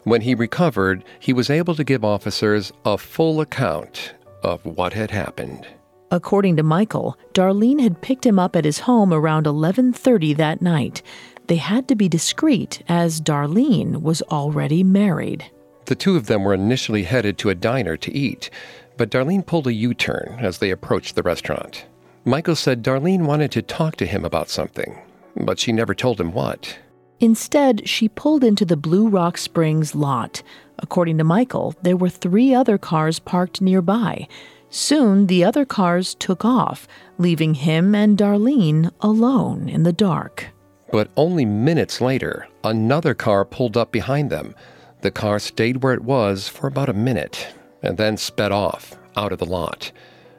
When 0.04 0.22
he 0.22 0.34
recovered, 0.34 1.04
he 1.18 1.32
was 1.32 1.50
able 1.50 1.74
to 1.74 1.84
give 1.84 2.04
officers 2.04 2.72
a 2.84 2.96
full 2.96 3.40
account 3.40 4.14
of 4.42 4.64
what 4.64 4.92
had 4.92 5.10
happened. 5.10 5.66
According 6.10 6.56
to 6.56 6.62
Michael, 6.62 7.18
Darlene 7.34 7.80
had 7.80 8.00
picked 8.00 8.24
him 8.24 8.38
up 8.38 8.56
at 8.56 8.64
his 8.64 8.80
home 8.80 9.12
around 9.12 9.46
11:30 9.46 10.32
that 10.34 10.62
night. 10.62 11.02
They 11.48 11.56
had 11.56 11.88
to 11.88 11.94
be 11.94 12.08
discreet 12.08 12.82
as 12.88 13.20
Darlene 13.20 14.00
was 14.00 14.22
already 14.22 14.82
married. 14.82 15.44
The 15.86 15.94
two 15.94 16.16
of 16.16 16.26
them 16.26 16.44
were 16.44 16.54
initially 16.54 17.02
headed 17.02 17.36
to 17.38 17.50
a 17.50 17.54
diner 17.54 17.96
to 17.96 18.14
eat, 18.14 18.50
but 18.98 19.10
Darlene 19.10 19.46
pulled 19.46 19.68
a 19.68 19.72
U-turn 19.72 20.36
as 20.40 20.58
they 20.58 20.70
approached 20.70 21.14
the 21.14 21.22
restaurant. 21.22 21.86
Michael 22.24 22.56
said 22.56 22.82
Darlene 22.82 23.24
wanted 23.24 23.50
to 23.52 23.62
talk 23.62 23.96
to 23.96 24.06
him 24.06 24.24
about 24.24 24.50
something, 24.50 24.98
but 25.36 25.58
she 25.58 25.72
never 25.72 25.94
told 25.94 26.20
him 26.20 26.32
what. 26.32 26.78
Instead, 27.20 27.88
she 27.88 28.08
pulled 28.08 28.44
into 28.44 28.64
the 28.64 28.76
Blue 28.76 29.08
Rock 29.08 29.38
Springs 29.38 29.94
lot. 29.94 30.42
According 30.80 31.18
to 31.18 31.24
Michael, 31.24 31.74
there 31.82 31.96
were 31.96 32.10
three 32.10 32.52
other 32.52 32.76
cars 32.76 33.18
parked 33.18 33.60
nearby. 33.60 34.28
Soon, 34.68 35.26
the 35.26 35.42
other 35.42 35.64
cars 35.64 36.14
took 36.16 36.44
off, 36.44 36.86
leaving 37.16 37.54
him 37.54 37.94
and 37.94 38.18
Darlene 38.18 38.90
alone 39.00 39.68
in 39.68 39.84
the 39.84 39.92
dark. 39.92 40.48
But 40.90 41.10
only 41.16 41.44
minutes 41.44 42.00
later, 42.00 42.48
another 42.64 43.14
car 43.14 43.44
pulled 43.44 43.76
up 43.76 43.92
behind 43.92 44.30
them. 44.30 44.54
The 45.00 45.10
car 45.10 45.38
stayed 45.38 45.82
where 45.82 45.94
it 45.94 46.02
was 46.02 46.48
for 46.48 46.66
about 46.66 46.88
a 46.88 46.94
minute 46.94 47.48
and 47.82 47.96
then 47.96 48.16
sped 48.16 48.52
off 48.52 48.96
out 49.16 49.32
of 49.32 49.38
the 49.38 49.46
lot. 49.46 49.92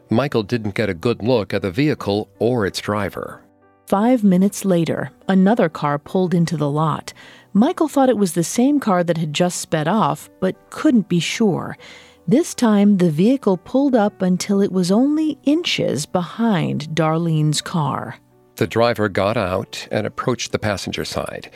Michael 0.09 0.43
didn't 0.43 0.75
get 0.75 0.89
a 0.89 0.93
good 0.93 1.21
look 1.21 1.53
at 1.53 1.61
the 1.61 1.71
vehicle 1.71 2.29
or 2.39 2.65
its 2.65 2.79
driver. 2.79 3.41
Five 3.87 4.23
minutes 4.23 4.65
later, 4.65 5.11
another 5.27 5.69
car 5.69 5.97
pulled 5.97 6.33
into 6.33 6.57
the 6.57 6.69
lot. 6.69 7.13
Michael 7.53 7.87
thought 7.87 8.09
it 8.09 8.17
was 8.17 8.33
the 8.33 8.43
same 8.43 8.79
car 8.79 9.03
that 9.03 9.17
had 9.17 9.33
just 9.33 9.59
sped 9.59 9.87
off, 9.87 10.29
but 10.39 10.69
couldn't 10.69 11.09
be 11.09 11.19
sure. 11.19 11.77
This 12.27 12.53
time, 12.53 12.97
the 12.97 13.09
vehicle 13.09 13.57
pulled 13.57 13.95
up 13.95 14.21
until 14.21 14.61
it 14.61 14.71
was 14.71 14.91
only 14.91 15.39
inches 15.45 16.05
behind 16.05 16.89
Darlene's 16.93 17.61
car. 17.61 18.17
The 18.57 18.67
driver 18.67 19.09
got 19.09 19.37
out 19.37 19.87
and 19.91 20.05
approached 20.05 20.51
the 20.51 20.59
passenger 20.59 21.05
side. 21.05 21.49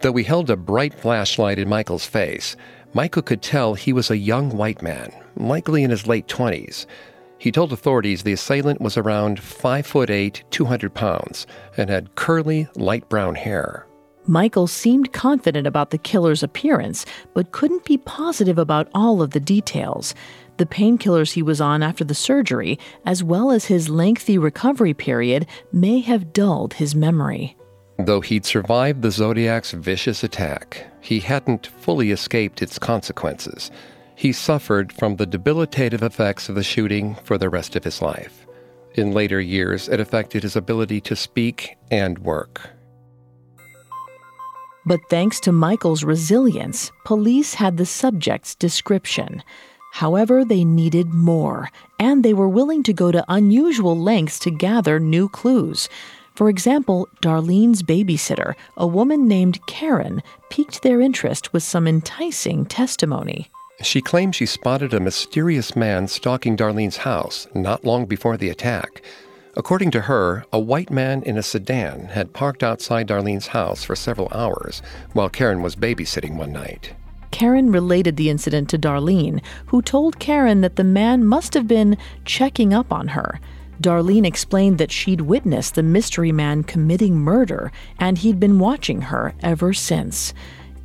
Though 0.00 0.14
he 0.14 0.24
held 0.24 0.50
a 0.50 0.56
bright 0.56 0.94
flashlight 0.94 1.58
in 1.58 1.68
Michael's 1.68 2.06
face, 2.06 2.56
Michael 2.94 3.22
could 3.22 3.42
tell 3.42 3.74
he 3.74 3.92
was 3.92 4.10
a 4.10 4.16
young 4.16 4.50
white 4.56 4.82
man, 4.82 5.12
likely 5.36 5.82
in 5.82 5.90
his 5.90 6.06
late 6.06 6.26
20s. 6.26 6.86
He 7.38 7.52
told 7.52 7.72
authorities 7.72 8.22
the 8.22 8.32
assailant 8.32 8.80
was 8.80 8.96
around 8.96 9.40
5 9.40 9.86
foot 9.86 10.10
8, 10.10 10.42
200 10.50 10.94
pounds, 10.94 11.46
and 11.76 11.90
had 11.90 12.14
curly, 12.14 12.66
light 12.74 13.08
brown 13.08 13.34
hair. 13.34 13.86
Michael 14.26 14.66
seemed 14.66 15.12
confident 15.12 15.66
about 15.66 15.90
the 15.90 15.98
killer's 15.98 16.42
appearance, 16.42 17.06
but 17.32 17.52
couldn't 17.52 17.84
be 17.84 17.96
positive 17.96 18.58
about 18.58 18.88
all 18.94 19.22
of 19.22 19.30
the 19.30 19.40
details. 19.40 20.14
The 20.58 20.66
painkillers 20.66 21.32
he 21.32 21.42
was 21.42 21.60
on 21.60 21.82
after 21.82 22.04
the 22.04 22.14
surgery, 22.14 22.78
as 23.06 23.22
well 23.22 23.50
as 23.50 23.66
his 23.66 23.88
lengthy 23.88 24.36
recovery 24.36 24.92
period, 24.92 25.46
may 25.72 26.00
have 26.00 26.32
dulled 26.32 26.74
his 26.74 26.94
memory. 26.94 27.56
Though 27.98 28.20
he'd 28.20 28.46
survived 28.46 29.02
the 29.02 29.10
Zodiac's 29.10 29.72
vicious 29.72 30.22
attack, 30.22 30.86
he 31.00 31.20
hadn't 31.20 31.66
fully 31.66 32.10
escaped 32.10 32.62
its 32.62 32.78
consequences 32.78 33.70
he 34.18 34.32
suffered 34.32 34.92
from 34.92 35.14
the 35.14 35.26
debilitative 35.26 36.02
effects 36.02 36.48
of 36.48 36.56
the 36.56 36.64
shooting 36.64 37.14
for 37.22 37.38
the 37.38 37.48
rest 37.48 37.76
of 37.76 37.84
his 37.84 38.02
life. 38.02 38.48
In 38.94 39.12
later 39.12 39.40
years, 39.40 39.88
it 39.88 40.00
affected 40.00 40.42
his 40.42 40.56
ability 40.56 41.00
to 41.02 41.14
speak 41.14 41.76
and 41.92 42.18
work. 42.18 42.68
But 44.84 44.98
thanks 45.08 45.38
to 45.40 45.52
Michael's 45.52 46.02
resilience, 46.02 46.90
police 47.04 47.54
had 47.54 47.76
the 47.76 47.86
subject's 47.86 48.56
description. 48.56 49.40
However, 49.92 50.44
they 50.44 50.64
needed 50.64 51.14
more, 51.14 51.68
and 52.00 52.24
they 52.24 52.34
were 52.34 52.48
willing 52.48 52.82
to 52.82 52.92
go 52.92 53.12
to 53.12 53.24
unusual 53.28 53.96
lengths 53.96 54.40
to 54.40 54.50
gather 54.50 54.98
new 54.98 55.28
clues. 55.28 55.88
For 56.38 56.48
example, 56.48 57.08
Darlene's 57.20 57.82
babysitter, 57.82 58.54
a 58.76 58.86
woman 58.86 59.26
named 59.26 59.58
Karen, 59.66 60.22
piqued 60.50 60.84
their 60.84 61.00
interest 61.00 61.52
with 61.52 61.64
some 61.64 61.88
enticing 61.88 62.64
testimony. 62.64 63.50
She 63.82 64.00
claims 64.00 64.36
she 64.36 64.46
spotted 64.46 64.94
a 64.94 65.00
mysterious 65.00 65.74
man 65.74 66.06
stalking 66.06 66.56
Darlene's 66.56 66.98
house 66.98 67.48
not 67.56 67.84
long 67.84 68.06
before 68.06 68.36
the 68.36 68.50
attack. 68.50 69.02
According 69.56 69.90
to 69.90 70.02
her, 70.02 70.44
a 70.52 70.60
white 70.60 70.92
man 70.92 71.24
in 71.24 71.36
a 71.36 71.42
sedan 71.42 72.04
had 72.04 72.32
parked 72.34 72.62
outside 72.62 73.08
Darlene's 73.08 73.48
house 73.48 73.82
for 73.82 73.96
several 73.96 74.28
hours 74.30 74.80
while 75.14 75.28
Karen 75.28 75.60
was 75.60 75.74
babysitting 75.74 76.36
one 76.36 76.52
night. 76.52 76.94
Karen 77.32 77.72
related 77.72 78.16
the 78.16 78.30
incident 78.30 78.68
to 78.70 78.78
Darlene, 78.78 79.42
who 79.66 79.82
told 79.82 80.20
Karen 80.20 80.60
that 80.60 80.76
the 80.76 80.84
man 80.84 81.24
must 81.24 81.54
have 81.54 81.66
been 81.66 81.96
checking 82.24 82.72
up 82.72 82.92
on 82.92 83.08
her. 83.08 83.40
Darlene 83.80 84.26
explained 84.26 84.78
that 84.78 84.90
she'd 84.90 85.20
witnessed 85.20 85.74
the 85.74 85.82
mystery 85.82 86.32
man 86.32 86.64
committing 86.64 87.14
murder 87.16 87.70
and 87.98 88.18
he'd 88.18 88.40
been 88.40 88.58
watching 88.58 89.02
her 89.02 89.34
ever 89.42 89.72
since. 89.72 90.34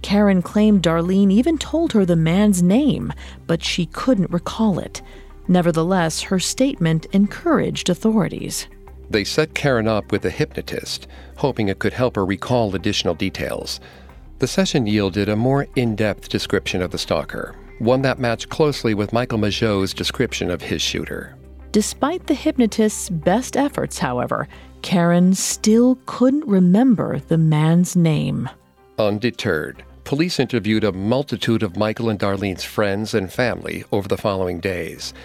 Karen 0.04 0.42
claimed 0.42 0.84
Darlene 0.84 1.32
even 1.32 1.58
told 1.58 1.94
her 1.94 2.06
the 2.06 2.16
man's 2.16 2.62
name, 2.62 3.12
but 3.48 3.64
she 3.64 3.86
couldn't 3.88 4.30
recall 4.32 4.78
it. 4.78 5.02
Nevertheless, 5.48 6.22
her 6.22 6.40
statement 6.40 7.06
encouraged 7.14 7.90
authorities. 7.90 8.68
They 9.10 9.24
set 9.24 9.54
Karen 9.54 9.88
up 9.88 10.12
with 10.12 10.26
a 10.26 10.30
hypnotist, 10.30 11.08
hoping 11.38 11.68
it 11.68 11.80
could 11.80 11.94
help 11.94 12.16
her 12.16 12.26
recall 12.26 12.76
additional 12.76 13.16
details. 13.16 13.80
The 14.40 14.48
session 14.48 14.88
yielded 14.88 15.30
a 15.30 15.36
more 15.36 15.68
in 15.76 15.96
depth 15.96 16.30
description 16.30 16.82
of 16.82 16.92
the 16.92 16.98
stalker, 16.98 17.56
one 17.80 18.02
that 18.04 18.20
matched 18.20 18.50
closely 18.50 18.94
with 18.94 19.14
Michael 19.14 19.40
Mageau's 19.40 19.94
description 19.94 20.52
of 20.52 20.62
his 20.62 20.82
shooter. 20.82 21.36
Despite 21.74 22.28
the 22.28 22.36
hypnotist's 22.36 23.10
best 23.10 23.58
efforts, 23.58 23.98
however, 23.98 24.48
Karen 24.84 25.34
still 25.34 25.98
couldn't 26.06 26.48
remember 26.48 27.20
the 27.28 27.38
man's 27.38 27.96
name. 27.96 28.48
Undeterred, 29.00 29.84
Police 30.04 30.40
interviewed 30.40 30.84
a 30.84 30.92
multitude 30.92 31.64
of 31.64 31.76
Michael 31.76 32.10
and 32.10 32.20
Darlene's 32.20 32.64
friends 32.64 33.16
and 33.16 33.34
family 33.34 33.86
over 33.92 34.08
the 34.08 34.18
following 34.18 34.60
days. 34.60 35.16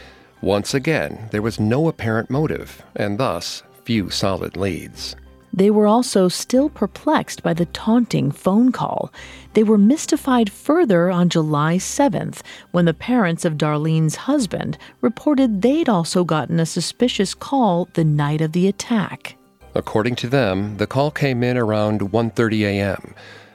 Once 0.40 0.72
again, 0.72 1.28
there 1.32 1.42
was 1.42 1.61
no 1.61 1.87
apparent 1.87 2.30
motive, 2.30 2.82
and 2.96 3.18
thus 3.18 3.62
few 3.84 4.08
solid 4.08 4.56
leads. 4.56 5.16
They 5.52 5.70
were 5.70 5.87
also 5.87 6.28
still 6.28 6.68
perplexed 6.68 7.42
by 7.42 7.54
the 7.54 7.66
taunting 7.66 8.30
phone 8.30 8.70
call. 8.72 9.12
They 9.54 9.62
were 9.62 9.78
mystified 9.78 10.50
further 10.50 11.11
on 11.11 11.28
July 11.28 11.76
7th 11.76 12.42
when 12.70 12.84
the 12.84 12.94
parents 12.94 13.44
of 13.44 13.58
Darlene's 13.58 14.16
husband 14.16 14.78
reported 15.00 15.62
they'd 15.62 15.88
also 15.88 16.24
gotten 16.24 16.61
a 16.61 16.66
suspicious 16.66 17.34
call 17.34 17.88
the 17.94 18.04
night 18.04 18.40
of 18.40 18.52
the 18.52 18.68
attack. 18.68 19.37
According 19.74 20.16
to 20.16 20.28
them, 20.28 20.76
the 20.76 20.87
call 20.87 21.11
came 21.11 21.42
in 21.42 21.56
around 21.56 22.00
1:30 22.00 22.62
a.m. 22.62 23.14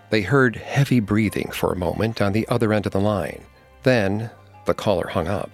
They 0.10 0.22
heard 0.22 0.56
heavy 0.56 1.00
breathing 1.00 1.50
for 1.52 1.72
a 1.72 1.78
moment 1.78 2.22
on 2.22 2.34
the 2.34 2.48
other 2.48 2.72
end 2.72 2.86
of 2.86 2.92
the 2.92 3.00
line. 3.00 3.44
Then 3.84 4.30
the 4.66 4.74
caller 4.74 5.08
hung 5.08 5.28
up. 5.28 5.50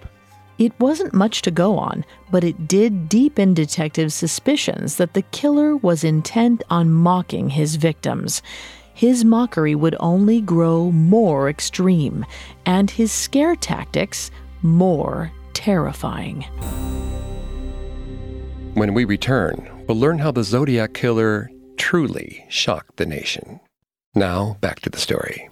It 0.60 0.78
wasn't 0.78 1.14
much 1.14 1.40
to 1.42 1.50
go 1.50 1.78
on, 1.78 2.04
but 2.30 2.44
it 2.44 2.68
did 2.68 3.08
deepen 3.08 3.54
detectives' 3.54 4.14
suspicions 4.14 4.96
that 4.96 5.14
the 5.14 5.22
killer 5.22 5.74
was 5.74 6.04
intent 6.04 6.62
on 6.68 6.92
mocking 6.92 7.48
his 7.48 7.76
victims. 7.76 8.42
his 9.00 9.24
mockery 9.24 9.74
would 9.74 9.96
only 9.98 10.42
grow 10.42 10.90
more 10.90 11.48
extreme, 11.48 12.22
and 12.66 12.90
his 12.90 13.10
scare 13.10 13.56
tactics 13.56 14.30
more 14.60 15.32
terrifying. 15.54 16.42
When 18.74 18.92
we 18.92 19.06
return, 19.06 19.70
we'll 19.88 19.96
learn 19.96 20.18
how 20.18 20.32
the 20.32 20.44
Zodiac 20.44 20.92
Killer 20.92 21.50
truly 21.78 22.44
shocked 22.50 22.98
the 22.98 23.06
nation. 23.06 23.58
Now, 24.14 24.58
back 24.60 24.80
to 24.80 24.90
the 24.90 24.98
story. 24.98 25.48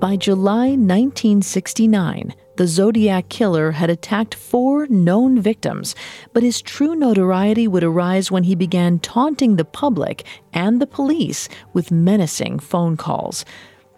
By 0.00 0.16
July 0.16 0.70
1969, 0.70 2.34
the 2.58 2.66
Zodiac 2.66 3.28
Killer 3.28 3.70
had 3.70 3.88
attacked 3.88 4.34
four 4.34 4.88
known 4.88 5.40
victims, 5.40 5.94
but 6.32 6.42
his 6.42 6.60
true 6.60 6.96
notoriety 6.96 7.68
would 7.68 7.84
arise 7.84 8.32
when 8.32 8.42
he 8.42 8.56
began 8.56 8.98
taunting 8.98 9.54
the 9.54 9.64
public 9.64 10.26
and 10.52 10.82
the 10.82 10.86
police 10.86 11.48
with 11.72 11.92
menacing 11.92 12.58
phone 12.58 12.96
calls. 12.96 13.44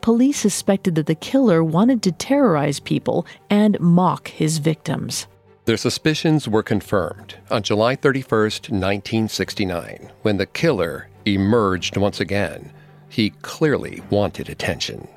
Police 0.03 0.39
suspected 0.39 0.95
that 0.97 1.07
the 1.07 1.15
killer 1.15 1.65
wanted 1.65 2.03
to 2.03 2.13
terrorize 2.13 2.81
people 2.81 3.27
and 3.49 3.81
mock 3.81 4.29
his 4.29 4.59
victims. 4.59 5.27
Their 5.65 5.79
suspicions 5.79 6.47
were 6.47 6.63
confirmed 6.63 7.37
on 7.51 7.63
July 7.63 7.97
31st, 7.97 8.69
1969, 8.69 10.13
when 10.21 10.37
the 10.37 10.45
killer 10.45 11.09
emerged 11.25 11.97
once 11.97 12.21
again. 12.21 12.73
He 13.09 13.31
clearly 13.31 14.03
wanted 14.11 14.51
attention. 14.51 15.09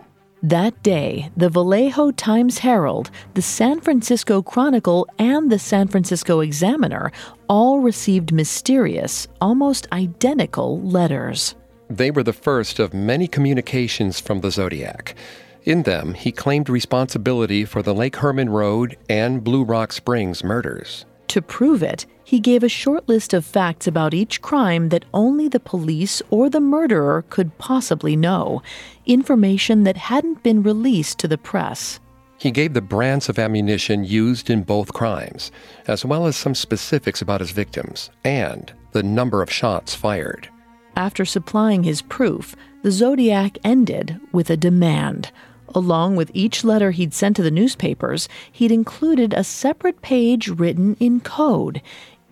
That 0.43 0.83
day, 0.83 1.31
the 1.37 1.47
Vallejo 1.47 2.11
Times 2.11 2.57
Herald, 2.57 3.09
the 3.33 3.41
San 3.41 3.79
Francisco 3.79 4.41
Chronicle, 4.41 5.07
and 5.17 5.49
the 5.49 5.57
San 5.57 5.87
Francisco 5.87 6.41
Examiner 6.41 7.13
all 7.47 7.79
received 7.79 8.33
mysterious, 8.33 9.25
almost 9.39 9.87
identical 9.93 10.81
letters. 10.81 11.55
They 11.89 12.11
were 12.11 12.23
the 12.23 12.33
first 12.33 12.77
of 12.79 12.93
many 12.93 13.25
communications 13.25 14.19
from 14.19 14.41
the 14.41 14.51
Zodiac. 14.51 15.15
In 15.63 15.83
them, 15.83 16.13
he 16.13 16.33
claimed 16.33 16.67
responsibility 16.67 17.63
for 17.63 17.81
the 17.81 17.95
Lake 17.95 18.17
Herman 18.17 18.49
Road 18.49 18.97
and 19.07 19.45
Blue 19.45 19.63
Rock 19.63 19.93
Springs 19.93 20.43
murders. 20.43 21.05
To 21.33 21.41
prove 21.41 21.81
it, 21.81 22.05
he 22.23 22.39
gave 22.39 22.61
a 22.61 22.69
short 22.69 23.09
list 23.09 23.33
of 23.33 23.43
facts 23.43 23.87
about 23.87 24.13
each 24.13 24.39
crime 24.43 24.89
that 24.89 25.05
only 25.15 25.47
the 25.47 25.59
police 25.59 26.21
or 26.29 26.47
the 26.47 26.61
murderer 26.61 27.25
could 27.31 27.57
possibly 27.57 28.15
know, 28.15 28.61
information 29.07 29.83
that 29.83 29.97
hadn't 29.97 30.43
been 30.43 30.61
released 30.61 31.17
to 31.17 31.27
the 31.27 31.39
press. 31.39 31.99
He 32.37 32.51
gave 32.51 32.75
the 32.75 32.81
brands 32.81 33.29
of 33.29 33.39
ammunition 33.39 34.03
used 34.03 34.51
in 34.51 34.61
both 34.61 34.93
crimes, 34.93 35.51
as 35.87 36.05
well 36.05 36.27
as 36.27 36.35
some 36.35 36.53
specifics 36.53 37.19
about 37.19 37.41
his 37.41 37.49
victims 37.49 38.11
and 38.23 38.71
the 38.91 39.01
number 39.01 39.41
of 39.41 39.51
shots 39.51 39.95
fired. 39.95 40.47
After 40.95 41.25
supplying 41.25 41.81
his 41.81 42.03
proof, 42.03 42.55
the 42.83 42.91
Zodiac 42.91 43.57
ended 43.63 44.19
with 44.31 44.51
a 44.51 44.57
demand. 44.57 45.31
Along 45.75 46.15
with 46.15 46.29
each 46.33 46.63
letter 46.63 46.91
he'd 46.91 47.13
sent 47.13 47.35
to 47.37 47.43
the 47.43 47.51
newspapers, 47.51 48.29
he'd 48.51 48.71
included 48.71 49.33
a 49.33 49.43
separate 49.43 50.01
page 50.01 50.47
written 50.47 50.95
in 50.99 51.19
code. 51.19 51.81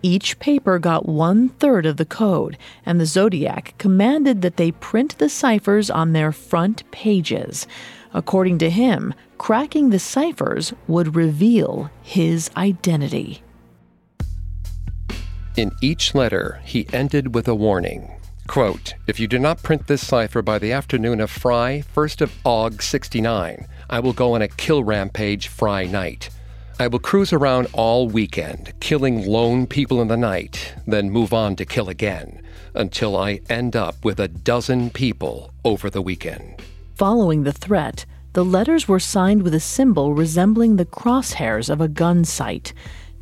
Each 0.02 0.38
paper 0.38 0.78
got 0.78 1.08
one 1.08 1.48
third 1.48 1.86
of 1.86 1.96
the 1.96 2.04
code, 2.04 2.56
and 2.84 3.00
the 3.00 3.06
Zodiac 3.06 3.74
commanded 3.78 4.42
that 4.42 4.56
they 4.56 4.72
print 4.72 5.18
the 5.18 5.28
ciphers 5.28 5.90
on 5.90 6.12
their 6.12 6.32
front 6.32 6.88
pages. 6.90 7.66
According 8.14 8.58
to 8.58 8.70
him, 8.70 9.14
cracking 9.38 9.90
the 9.90 9.98
ciphers 9.98 10.72
would 10.86 11.16
reveal 11.16 11.90
his 12.02 12.50
identity. 12.56 13.42
In 15.56 15.70
each 15.80 16.14
letter, 16.14 16.60
he 16.64 16.86
ended 16.92 17.34
with 17.34 17.46
a 17.46 17.54
warning. 17.54 18.10
Quote, 18.48 18.94
if 19.06 19.18
you 19.18 19.26
do 19.26 19.38
not 19.38 19.62
print 19.62 19.86
this 19.86 20.06
cipher 20.06 20.42
by 20.42 20.58
the 20.58 20.72
afternoon 20.72 21.20
of 21.20 21.30
Fry, 21.30 21.84
1st 21.94 22.20
of 22.20 22.34
Aug 22.44 22.82
69, 22.82 23.66
I 23.88 24.00
will 24.00 24.12
go 24.12 24.34
on 24.34 24.42
a 24.42 24.48
kill 24.48 24.84
rampage 24.84 25.48
Fry 25.48 25.84
night. 25.84 26.28
I 26.78 26.88
will 26.88 26.98
cruise 26.98 27.32
around 27.32 27.68
all 27.72 28.08
weekend, 28.08 28.72
killing 28.80 29.24
lone 29.24 29.66
people 29.66 30.02
in 30.02 30.08
the 30.08 30.16
night, 30.16 30.74
then 30.86 31.10
move 31.10 31.32
on 31.32 31.54
to 31.56 31.64
kill 31.64 31.88
again, 31.88 32.42
until 32.74 33.16
I 33.16 33.40
end 33.48 33.76
up 33.76 34.04
with 34.04 34.18
a 34.18 34.28
dozen 34.28 34.90
people 34.90 35.52
over 35.64 35.88
the 35.88 36.02
weekend. 36.02 36.60
Following 36.96 37.44
the 37.44 37.52
threat, 37.52 38.04
the 38.32 38.44
letters 38.44 38.88
were 38.88 39.00
signed 39.00 39.42
with 39.42 39.54
a 39.54 39.60
symbol 39.60 40.14
resembling 40.14 40.76
the 40.76 40.86
crosshairs 40.86 41.70
of 41.70 41.80
a 41.80 41.88
gun 41.88 42.24
sight. 42.24 42.72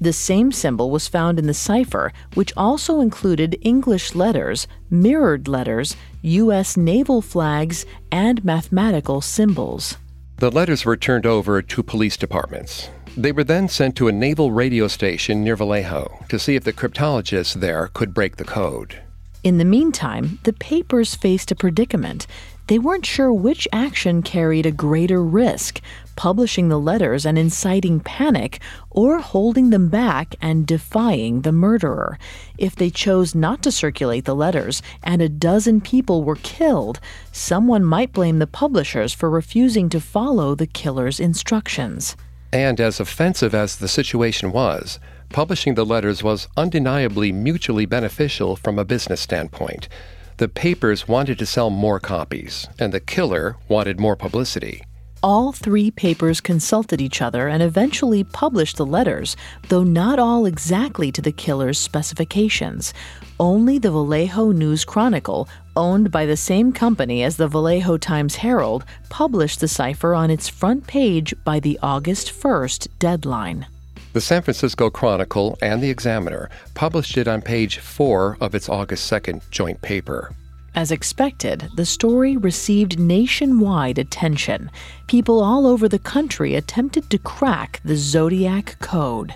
The 0.00 0.12
same 0.14 0.50
symbol 0.50 0.90
was 0.90 1.08
found 1.08 1.38
in 1.38 1.46
the 1.46 1.52
cipher, 1.52 2.12
which 2.32 2.54
also 2.56 3.00
included 3.00 3.58
English 3.60 4.14
letters, 4.14 4.66
mirrored 4.88 5.46
letters, 5.46 5.94
U.S. 6.22 6.76
naval 6.76 7.20
flags, 7.20 7.84
and 8.10 8.42
mathematical 8.42 9.20
symbols. 9.20 9.98
The 10.38 10.50
letters 10.50 10.86
were 10.86 10.96
turned 10.96 11.26
over 11.26 11.60
to 11.60 11.82
police 11.82 12.16
departments. 12.16 12.88
They 13.14 13.32
were 13.32 13.44
then 13.44 13.68
sent 13.68 13.94
to 13.96 14.08
a 14.08 14.12
naval 14.12 14.52
radio 14.52 14.88
station 14.88 15.44
near 15.44 15.56
Vallejo 15.56 16.24
to 16.30 16.38
see 16.38 16.56
if 16.56 16.64
the 16.64 16.72
cryptologists 16.72 17.54
there 17.54 17.88
could 17.88 18.14
break 18.14 18.36
the 18.36 18.44
code. 18.44 19.02
In 19.42 19.58
the 19.58 19.64
meantime, 19.64 20.38
the 20.42 20.52
papers 20.52 21.14
faced 21.14 21.50
a 21.50 21.54
predicament. 21.54 22.26
They 22.66 22.78
weren't 22.78 23.06
sure 23.06 23.32
which 23.32 23.66
action 23.72 24.22
carried 24.22 24.66
a 24.66 24.70
greater 24.70 25.22
risk 25.22 25.80
publishing 26.20 26.68
the 26.68 26.78
letters 26.78 27.24
and 27.24 27.38
inciting 27.38 27.98
panic, 27.98 28.60
or 28.90 29.20
holding 29.20 29.70
them 29.70 29.88
back 29.88 30.34
and 30.42 30.66
defying 30.66 31.40
the 31.40 31.50
murderer. 31.50 32.18
If 32.58 32.76
they 32.76 32.90
chose 32.90 33.34
not 33.34 33.62
to 33.62 33.72
circulate 33.72 34.26
the 34.26 34.36
letters 34.36 34.82
and 35.02 35.22
a 35.22 35.30
dozen 35.30 35.80
people 35.80 36.22
were 36.22 36.36
killed, 36.36 37.00
someone 37.32 37.82
might 37.82 38.12
blame 38.12 38.38
the 38.38 38.46
publishers 38.46 39.14
for 39.14 39.30
refusing 39.30 39.88
to 39.88 39.98
follow 39.98 40.54
the 40.54 40.66
killer's 40.66 41.18
instructions. 41.18 42.18
And 42.52 42.78
as 42.82 43.00
offensive 43.00 43.54
as 43.54 43.76
the 43.76 43.88
situation 43.88 44.52
was, 44.52 44.98
publishing 45.30 45.74
the 45.74 45.86
letters 45.86 46.22
was 46.22 46.48
undeniably 46.56 47.32
mutually 47.32 47.86
beneficial 47.86 48.56
from 48.56 48.78
a 48.78 48.84
business 48.84 49.20
standpoint. 49.20 49.88
The 50.36 50.48
papers 50.48 51.06
wanted 51.06 51.38
to 51.38 51.46
sell 51.46 51.70
more 51.70 52.00
copies, 52.00 52.66
and 52.78 52.92
the 52.92 53.00
killer 53.00 53.56
wanted 53.68 54.00
more 54.00 54.16
publicity. 54.16 54.82
All 55.22 55.52
three 55.52 55.90
papers 55.90 56.40
consulted 56.40 56.98
each 56.98 57.20
other 57.20 57.46
and 57.46 57.62
eventually 57.62 58.24
published 58.24 58.78
the 58.78 58.86
letters, 58.86 59.36
though 59.68 59.84
not 59.84 60.18
all 60.18 60.46
exactly 60.46 61.12
to 61.12 61.20
the 61.20 61.30
killer's 61.30 61.78
specifications. 61.78 62.94
Only 63.38 63.78
the 63.78 63.90
Vallejo 63.90 64.50
News 64.52 64.86
Chronicle, 64.86 65.46
owned 65.76 66.10
by 66.10 66.24
the 66.24 66.38
same 66.38 66.72
company 66.72 67.22
as 67.22 67.36
the 67.36 67.48
Vallejo 67.48 67.98
Times 67.98 68.36
Herald, 68.36 68.86
published 69.10 69.60
the 69.60 69.68
cipher 69.68 70.14
on 70.14 70.30
its 70.30 70.48
front 70.48 70.86
page 70.86 71.34
by 71.44 71.60
the 71.60 71.78
August 71.82 72.32
1st 72.32 72.88
deadline. 72.98 73.66
The 74.12 74.20
San 74.20 74.42
Francisco 74.42 74.90
Chronicle 74.90 75.56
and 75.62 75.80
the 75.80 75.90
Examiner 75.90 76.50
published 76.74 77.16
it 77.16 77.28
on 77.28 77.42
page 77.42 77.78
4 77.78 78.38
of 78.40 78.56
its 78.56 78.68
August 78.68 79.10
2nd 79.10 79.48
joint 79.50 79.80
paper. 79.82 80.32
As 80.74 80.90
expected, 80.90 81.68
the 81.76 81.86
story 81.86 82.36
received 82.36 82.98
nationwide 82.98 83.98
attention. 83.98 84.68
People 85.06 85.40
all 85.40 85.64
over 85.64 85.88
the 85.88 86.00
country 86.00 86.56
attempted 86.56 87.08
to 87.10 87.18
crack 87.18 87.80
the 87.84 87.96
Zodiac 87.96 88.76
Code. 88.80 89.34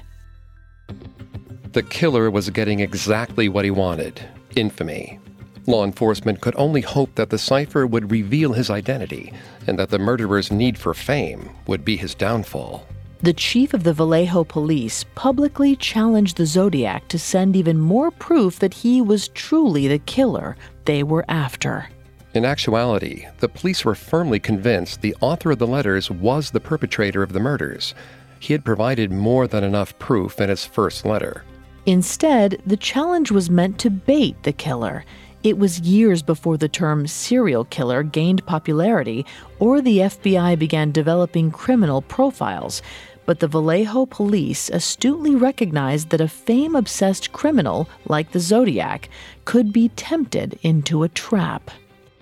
The 1.73 1.85
killer 1.85 2.29
was 2.29 2.51
getting 2.51 2.81
exactly 2.81 3.49
what 3.49 3.65
he 3.65 3.71
wanted 3.71 4.29
infamy. 4.57 5.21
Law 5.67 5.85
enforcement 5.85 6.41
could 6.41 6.55
only 6.57 6.81
hope 6.81 7.15
that 7.15 7.31
the 7.31 7.39
cipher 7.39 7.87
would 7.87 8.11
reveal 8.11 8.53
his 8.53 8.71
identity 8.71 9.33
and 9.69 9.79
that 9.79 9.91
the 9.91 10.01
murderer's 10.01 10.51
need 10.51 10.77
for 10.77 10.95
fame 10.95 11.51
would 11.69 11.85
be 11.85 11.97
his 11.97 12.15
downfall. 12.15 12.85
The 13.25 13.33
chief 13.33 13.73
of 13.73 13.85
the 13.85 13.95
Vallejo 13.95 14.45
police 14.45 15.03
publicly 15.15 15.77
challenged 15.77 16.37
the 16.37 16.45
Zodiac 16.45 17.09
to 17.09 17.19
send 17.19 17.57
even 17.57 17.81
more 17.81 18.11
proof 18.11 18.59
that 18.59 18.75
he 18.75 19.01
was 19.01 19.29
truly 19.29 19.89
the 19.89 20.01
killer 20.01 20.59
they 20.85 21.03
were 21.03 21.25
after. 21.27 21.89
In 22.35 22.45
actuality, 22.45 23.25
the 23.39 23.49
police 23.49 23.83
were 23.83 23.95
firmly 23.95 24.39
convinced 24.39 25.01
the 25.01 25.17
author 25.23 25.53
of 25.53 25.59
the 25.59 25.67
letters 25.67 26.11
was 26.11 26.51
the 26.51 26.61
perpetrator 26.61 27.23
of 27.23 27.33
the 27.33 27.41
murders. 27.41 27.95
He 28.41 28.53
had 28.53 28.63
provided 28.63 29.11
more 29.11 29.47
than 29.47 29.65
enough 29.65 29.99
proof 29.99 30.39
in 30.39 30.51
his 30.51 30.67
first 30.67 31.07
letter. 31.07 31.45
Instead, 31.87 32.61
the 32.67 32.77
challenge 32.77 33.31
was 33.31 33.49
meant 33.49 33.79
to 33.79 33.89
bait 33.89 34.43
the 34.43 34.53
killer. 34.53 35.03
It 35.43 35.59
was 35.59 35.81
years 35.81 36.23
before 36.23 36.59
the 36.59 36.69
term 36.69 37.07
serial 37.07 37.65
killer 37.65 38.03
gained 38.03 38.45
popularity 38.45 39.25
or 39.61 39.81
the 39.81 39.99
FBI 39.99 40.59
began 40.59 40.91
developing 40.91 41.51
criminal 41.51 42.03
profiles. 42.03 42.83
But 43.27 43.41
the 43.41 43.49
Vallejo 43.49 44.07
police 44.07 44.69
astutely 44.69 45.35
recognized 45.35 46.11
that 46.11 46.21
a 46.21 46.29
fame 46.29 46.75
obsessed 46.75 47.33
criminal 47.33 47.89
like 48.07 48.33
the 48.33 48.41
Zodiac 48.41 49.09
could 49.45 49.73
be 49.73 49.89
tempted 49.91 50.59
into 50.63 51.03
a 51.03 51.09
trap. 51.09 51.71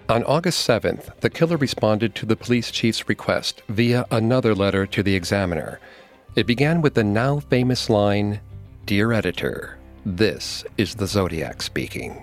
On 0.09 0.23
August 0.25 0.69
7th, 0.69 1.19
the 1.21 1.31
killer 1.31 1.57
responded 1.57 2.15
to 2.15 2.27
the 2.27 2.37
police 2.37 2.71
chief's 2.71 3.09
request 3.09 3.63
via 3.69 4.05
another 4.11 4.55
letter 4.55 4.87
to 4.87 5.03
the 5.03 5.15
Examiner. 5.15 5.81
It 6.37 6.47
began 6.47 6.83
with 6.83 6.95
the 6.95 7.05
now 7.05 7.41
famous 7.41 7.89
line 7.89 8.41
Dear 8.85 9.13
editor, 9.13 9.79
this 10.05 10.65
is 10.77 10.97
the 10.97 11.07
Zodiac 11.07 11.63
speaking. 11.63 12.23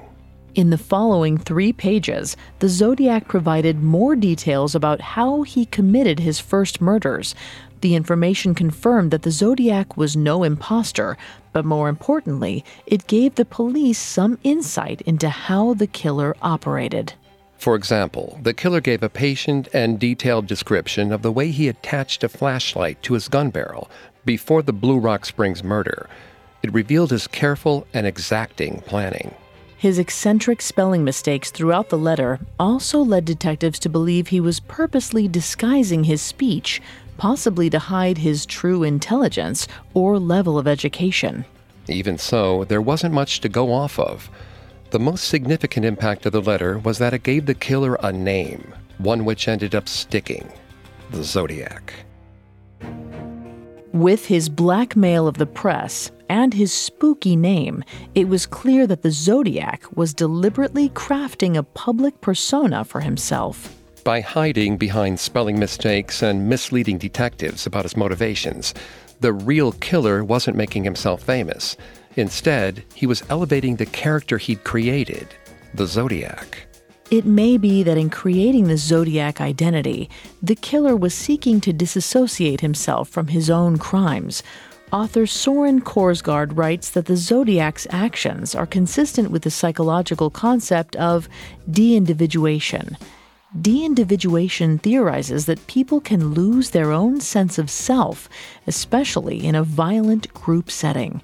In 0.55 0.71
the 0.71 0.79
following 0.79 1.37
three 1.37 1.71
pages, 1.71 2.35
the 2.57 2.69
Zodiac 2.69 3.27
provided 3.27 3.83
more 3.83 4.15
details 4.15 4.73
about 4.73 4.99
how 4.99 5.43
he 5.43 5.65
committed 5.67 6.19
his 6.19 6.39
first 6.39 6.81
murders. 6.81 7.35
The 7.81 7.95
information 7.95 8.55
confirmed 8.55 9.11
that 9.11 9.21
the 9.21 9.31
Zodiac 9.31 9.95
was 9.95 10.17
no 10.17 10.43
imposter, 10.43 11.17
but 11.53 11.65
more 11.65 11.87
importantly, 11.87 12.65
it 12.87 13.07
gave 13.07 13.35
the 13.35 13.45
police 13.45 13.99
some 13.99 14.39
insight 14.43 15.01
into 15.01 15.29
how 15.29 15.75
the 15.75 15.87
killer 15.87 16.35
operated. 16.41 17.13
For 17.57 17.75
example, 17.75 18.39
the 18.41 18.53
killer 18.53 18.81
gave 18.81 19.03
a 19.03 19.09
patient 19.09 19.67
and 19.71 19.99
detailed 19.99 20.47
description 20.47 21.11
of 21.11 21.21
the 21.21 21.31
way 21.31 21.51
he 21.51 21.67
attached 21.67 22.23
a 22.23 22.29
flashlight 22.29 23.03
to 23.03 23.13
his 23.13 23.27
gun 23.27 23.51
barrel 23.51 23.89
before 24.25 24.63
the 24.63 24.73
Blue 24.73 24.97
Rock 24.97 25.25
Springs 25.25 25.63
murder. 25.63 26.09
It 26.63 26.73
revealed 26.73 27.11
his 27.11 27.27
careful 27.27 27.85
and 27.93 28.07
exacting 28.07 28.81
planning. 28.81 29.35
His 29.79 29.97
eccentric 29.97 30.61
spelling 30.61 31.05
mistakes 31.05 31.51
throughout 31.51 31.87
the 31.87 31.97
letter 31.97 32.41
also 32.59 32.99
led 32.99 33.23
detectives 33.23 33.79
to 33.79 33.87
believe 33.87 34.27
he 34.27 34.41
was 34.41 34.59
purposely 34.59 35.25
disguising 35.29 36.03
his 36.03 36.21
speech, 36.21 36.81
possibly 37.17 37.69
to 37.69 37.79
hide 37.79 38.17
his 38.17 38.45
true 38.45 38.83
intelligence 38.83 39.69
or 39.93 40.19
level 40.19 40.59
of 40.59 40.67
education. 40.67 41.45
Even 41.87 42.17
so, 42.17 42.65
there 42.65 42.81
wasn't 42.81 43.13
much 43.13 43.39
to 43.39 43.47
go 43.47 43.71
off 43.71 43.97
of. 43.97 44.29
The 44.89 44.99
most 44.99 45.29
significant 45.29 45.85
impact 45.85 46.25
of 46.25 46.33
the 46.33 46.41
letter 46.41 46.77
was 46.77 46.97
that 46.97 47.13
it 47.13 47.23
gave 47.23 47.45
the 47.45 47.53
killer 47.53 47.95
a 48.03 48.11
name, 48.11 48.75
one 48.97 49.23
which 49.23 49.47
ended 49.47 49.73
up 49.73 49.87
sticking 49.87 50.51
the 51.11 51.23
Zodiac. 51.23 51.93
With 53.93 54.27
his 54.27 54.49
blackmail 54.49 55.27
of 55.27 55.37
the 55.37 55.47
press 55.47 56.11
and 56.29 56.53
his 56.53 56.71
spooky 56.71 57.35
name, 57.35 57.83
it 58.13 58.27
was 58.27 58.45
clear 58.45 58.85
that 58.85 59.01
the 59.01 59.09
Zodiac 59.09 59.83
was 59.97 60.13
deliberately 60.13 60.89
crafting 60.89 61.57
a 61.57 61.63
public 61.63 62.21
persona 62.21 62.85
for 62.85 63.01
himself. 63.01 63.75
By 64.03 64.21
hiding 64.21 64.77
behind 64.77 65.19
spelling 65.19 65.57
mistakes 65.57 66.21
and 66.21 66.47
misleading 66.47 66.99
detectives 66.99 67.65
about 67.65 67.83
his 67.83 67.97
motivations, 67.97 68.75
the 69.21 69.33
real 69.33 69.71
killer 69.71 70.23
wasn't 70.23 70.55
making 70.55 70.83
himself 70.83 71.23
famous. 71.23 71.75
Instead, 72.15 72.83
he 72.93 73.07
was 73.07 73.23
elevating 73.29 73.75
the 73.75 73.87
character 73.87 74.37
he'd 74.37 74.63
created, 74.63 75.27
the 75.73 75.87
Zodiac. 75.87 76.68
It 77.11 77.25
may 77.25 77.57
be 77.57 77.81
that 77.81 77.97
in 77.97 78.11
creating 78.11 78.67
the 78.67 78.77
Zodiac 78.77 79.41
identity, 79.41 80.11
the 80.43 80.55
killer 80.55 80.95
was 80.95 81.15
seeking 81.15 81.59
to 81.61 81.73
disassociate 81.73 82.61
himself 82.61 83.09
from 83.09 83.27
his 83.27 83.49
own 83.49 83.77
crimes. 83.79 84.43
Author 84.91 85.25
Soren 85.25 85.81
Korsgaard 85.81 86.55
writes 86.55 86.91
that 86.91 87.07
the 87.07 87.17
Zodiac's 87.17 87.87
actions 87.89 88.53
are 88.53 88.67
consistent 88.67 89.31
with 89.31 89.41
the 89.41 89.49
psychological 89.49 90.29
concept 90.29 90.95
of 90.97 91.27
de 91.69 91.95
individuation. 91.95 92.95
De 93.59 93.83
individuation 93.83 94.77
theorizes 94.77 95.47
that 95.47 95.65
people 95.65 95.99
can 95.99 96.35
lose 96.35 96.69
their 96.69 96.91
own 96.91 97.19
sense 97.19 97.57
of 97.57 97.71
self, 97.71 98.29
especially 98.67 99.43
in 99.43 99.55
a 99.55 99.63
violent 99.63 100.31
group 100.35 100.69
setting. 100.69 101.23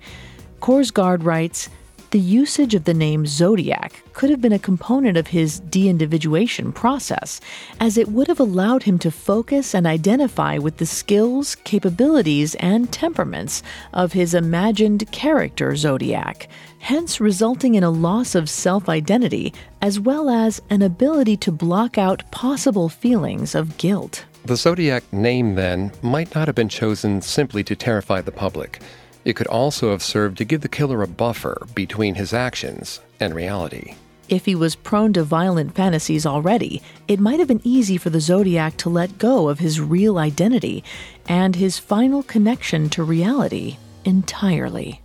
Korsgaard 0.62 1.24
writes 1.24 1.70
The 2.12 2.20
usage 2.20 2.76
of 2.76 2.86
the 2.86 2.94
name 2.94 3.26
Zodiac 3.26 4.04
could 4.14 4.30
have 4.30 4.40
been 4.40 4.54
a 4.54 4.60
component 4.60 5.18
of 5.18 5.28
his 5.28 5.60
de 5.60 5.90
individuation 5.90 6.72
process, 6.72 7.42
as 7.80 7.98
it 7.98 8.08
would 8.10 8.28
have 8.28 8.40
allowed 8.40 8.84
him 8.84 9.00
to 9.00 9.12
focus 9.12 9.74
and 9.74 9.86
identify 9.86 10.58
with 10.58 10.78
the 10.78 10.86
skills, 10.86 11.56
capabilities, 11.56 12.56
and 12.56 12.92
temperaments 12.92 13.64
of 13.94 14.14
his 14.14 14.34
imagined 14.34 15.12
character 15.12 15.76
Zodiac, 15.76 16.48
hence 16.80 17.20
resulting 17.20 17.76
in 17.76 17.84
a 17.84 17.90
loss 17.90 18.36
of 18.36 18.50
self 18.50 18.88
identity 18.88 19.54
as 19.82 20.00
well 20.00 20.30
as 20.30 20.62
an 20.70 20.82
ability 20.82 21.36
to 21.38 21.52
block 21.52 21.98
out 21.98 22.30
possible 22.32 22.88
feelings 22.88 23.56
of 23.56 23.78
guilt. 23.78 24.26
The 24.46 24.56
Zodiac 24.56 25.12
name, 25.12 25.56
then, 25.56 25.92
might 26.04 26.34
not 26.36 26.48
have 26.48 26.56
been 26.56 26.70
chosen 26.70 27.22
simply 27.22 27.64
to 27.64 27.76
terrify 27.76 28.22
the 28.22 28.32
public. 28.32 28.80
It 29.26 29.36
could 29.36 29.48
also 29.48 29.90
have 29.92 30.04
served 30.04 30.38
to 30.38 30.46
give 30.46 30.62
the 30.62 30.70
killer 30.70 31.02
a 31.02 31.08
buffer 31.08 31.66
between 31.74 32.16
his 32.16 32.32
actions 32.32 33.02
and 33.20 33.34
reality. 33.34 33.96
If 34.30 34.46
he 34.46 34.56
was 34.56 34.76
prone 34.76 35.14
to 35.14 35.24
violent 35.24 35.76
fantasies 35.76 36.26
already, 36.26 36.82
it 37.08 37.20
might 37.20 37.40
have 37.40 37.48
been 37.48 37.62
easy 37.64 37.98
for 37.98 38.10
the 38.10 38.22
Zodiac 38.22 38.78
to 38.78 38.90
let 38.90 39.18
go 39.18 39.50
of 39.50 39.60
his 39.60 39.82
real 39.82 40.18
identity 40.18 40.84
and 41.28 41.56
his 41.56 41.78
final 41.78 42.24
connection 42.24 42.90
to 42.92 43.04
reality 43.04 43.78
entirely. 44.04 45.02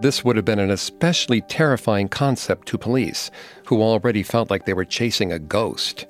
This 0.00 0.24
would 0.24 0.36
have 0.36 0.44
been 0.44 0.60
an 0.60 0.70
especially 0.70 1.40
terrifying 1.42 2.08
concept 2.08 2.68
to 2.68 2.78
police, 2.78 3.30
who 3.66 3.82
already 3.82 4.22
felt 4.22 4.50
like 4.50 4.64
they 4.64 4.72
were 4.72 4.84
chasing 4.84 5.32
a 5.32 5.38
ghost. 5.38 6.06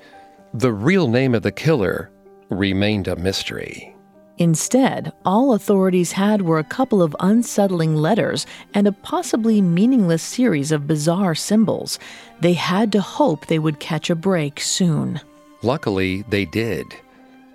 The 0.52 0.72
real 0.72 1.08
name 1.08 1.34
of 1.34 1.42
the 1.42 1.52
killer 1.52 2.10
remained 2.50 3.08
a 3.08 3.16
mystery. 3.16 3.96
Instead, 4.38 5.12
all 5.24 5.52
authorities 5.52 6.12
had 6.12 6.42
were 6.42 6.60
a 6.60 6.64
couple 6.64 7.02
of 7.02 7.16
unsettling 7.18 7.96
letters 7.96 8.46
and 8.72 8.86
a 8.86 8.92
possibly 8.92 9.60
meaningless 9.60 10.22
series 10.22 10.70
of 10.70 10.86
bizarre 10.86 11.34
symbols. 11.34 11.98
They 12.40 12.52
had 12.52 12.92
to 12.92 13.00
hope 13.00 13.46
they 13.46 13.58
would 13.58 13.80
catch 13.80 14.10
a 14.10 14.14
break 14.14 14.60
soon. 14.60 15.20
Luckily, 15.62 16.22
they 16.28 16.44
did. 16.44 16.86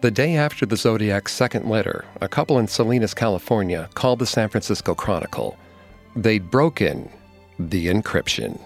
The 0.02 0.12
day 0.12 0.36
after 0.36 0.66
the 0.66 0.76
Zodiac's 0.76 1.32
second 1.32 1.70
letter, 1.70 2.04
a 2.20 2.28
couple 2.28 2.60
in 2.60 2.68
Salinas, 2.68 3.14
California, 3.14 3.90
called 3.94 4.20
the 4.20 4.26
San 4.26 4.50
Francisco 4.50 4.94
Chronicle. 4.94 5.58
They'd 6.18 6.52
broken 6.52 7.10
the 7.58 7.88
encryption. 7.88 8.60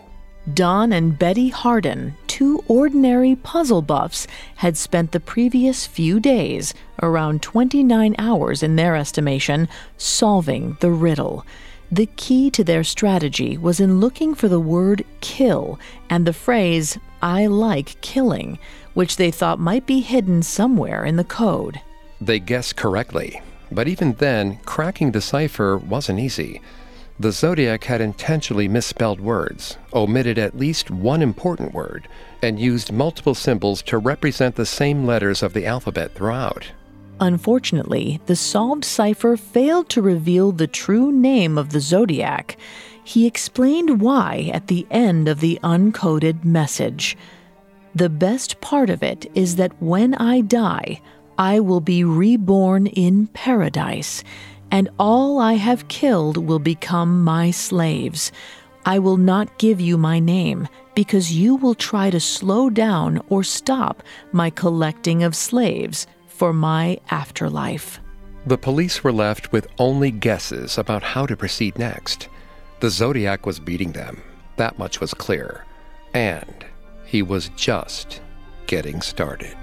Don 0.54 0.94
and 0.94 1.20
Betty 1.20 1.50
Harden, 1.50 2.16
two 2.28 2.64
ordinary 2.70 3.36
puzzle 3.36 3.82
buffs, 3.82 4.28
had 4.56 4.78
spent 4.78 5.12
the 5.12 5.20
previous 5.20 5.86
few 5.86 6.22
days, 6.22 6.74
around 7.02 7.42
29 7.42 8.16
hours 8.18 8.64
in 8.64 8.78
their 8.78 8.96
estimation, 8.96 9.68
solving 9.98 10.78
the 10.80 10.92
riddle. 10.92 11.46
The 11.92 12.06
key 12.16 12.50
to 12.52 12.64
their 12.64 12.86
strategy 12.86 13.58
was 13.58 13.82
in 13.82 14.00
looking 14.00 14.36
for 14.36 14.48
the 14.48 14.60
word 14.60 15.04
kill 15.20 15.80
and 16.10 16.26
the 16.26 16.34
phrase, 16.34 16.98
I 17.22 17.48
like 17.48 18.00
killing, 18.02 18.58
which 18.94 19.18
they 19.18 19.32
thought 19.32 19.60
might 19.60 19.86
be 19.86 20.00
hidden 20.00 20.44
somewhere 20.44 21.04
in 21.04 21.18
the 21.18 21.24
code. 21.26 21.82
They 22.22 22.40
guessed 22.40 22.78
correctly, 22.78 23.42
but 23.70 23.88
even 23.88 24.14
then, 24.14 24.60
cracking 24.66 25.12
the 25.12 25.22
cipher 25.22 25.78
wasn't 25.78 26.20
easy. 26.20 26.62
The 27.20 27.32
Zodiac 27.32 27.84
had 27.86 28.00
intentionally 28.00 28.68
misspelled 28.68 29.20
words, 29.20 29.78
omitted 29.92 30.38
at 30.38 30.58
least 30.58 30.92
one 30.92 31.24
important 31.24 31.74
word, 31.74 32.08
and 32.44 32.60
used 32.60 32.92
multiple 32.92 33.34
symbols 33.34 33.82
to 33.84 33.98
represent 33.98 34.56
the 34.56 34.68
same 34.68 35.04
letters 35.04 35.42
of 35.42 35.54
the 35.54 35.66
alphabet 35.66 36.14
throughout. 36.14 36.72
Unfortunately, 37.20 38.22
the 38.28 38.36
solved 38.36 38.86
cipher 38.86 39.36
failed 39.36 39.90
to 39.90 40.02
reveal 40.04 40.52
the 40.52 40.68
true 40.68 41.12
name 41.12 41.58
of 41.58 41.70
the 41.70 41.80
Zodiac. 41.80 42.56
He 43.04 43.26
explained 43.26 44.00
why 44.00 44.52
at 44.54 44.68
the 44.68 44.86
end 44.92 45.28
of 45.28 45.40
the 45.40 45.60
uncoded 45.64 46.46
message. 46.46 47.18
The 47.96 48.10
best 48.10 48.62
part 48.62 48.92
of 48.92 49.02
it 49.02 49.26
is 49.34 49.56
that 49.56 49.74
when 49.82 50.14
I 50.14 50.42
die, 50.42 51.02
I 51.40 51.62
will 51.62 51.82
be 51.82 52.04
reborn 52.04 52.86
in 52.86 53.26
paradise 53.28 54.24
and 54.72 54.90
all 55.00 55.40
I 55.40 55.54
have 55.54 55.88
killed 55.88 56.38
will 56.38 56.60
become 56.60 57.24
my 57.24 57.52
slaves. 57.52 58.32
I 58.86 59.00
will 59.00 59.18
not 59.18 59.58
give 59.58 59.82
you 59.82 59.98
my 59.98 60.20
name, 60.20 60.68
because 60.96 61.32
you 61.32 61.56
will 61.56 61.76
try 61.76 62.10
to 62.10 62.20
slow 62.20 62.70
down 62.70 63.22
or 63.30 63.44
stop 63.44 64.02
my 64.32 64.50
collecting 64.50 65.24
of 65.24 65.36
slaves 65.36 66.08
for 66.28 66.54
my 66.54 67.00
afterlife. 67.12 68.00
The 68.46 68.58
police 68.58 69.04
were 69.04 69.12
left 69.12 69.52
with 69.52 69.68
only 69.78 70.10
guesses 70.10 70.78
about 70.78 71.04
how 71.04 71.26
to 71.26 71.36
proceed 71.36 71.78
next. 71.78 72.30
The 72.80 72.90
Zodiac 72.90 73.46
was 73.46 73.60
beating 73.60 73.92
them, 73.92 74.22
that 74.56 74.80
much 74.80 75.02
was 75.02 75.14
clear. 75.14 75.66
And 76.14 76.66
he 77.06 77.22
was 77.22 77.50
just 77.58 78.22
getting 78.68 79.02
started. 79.02 79.56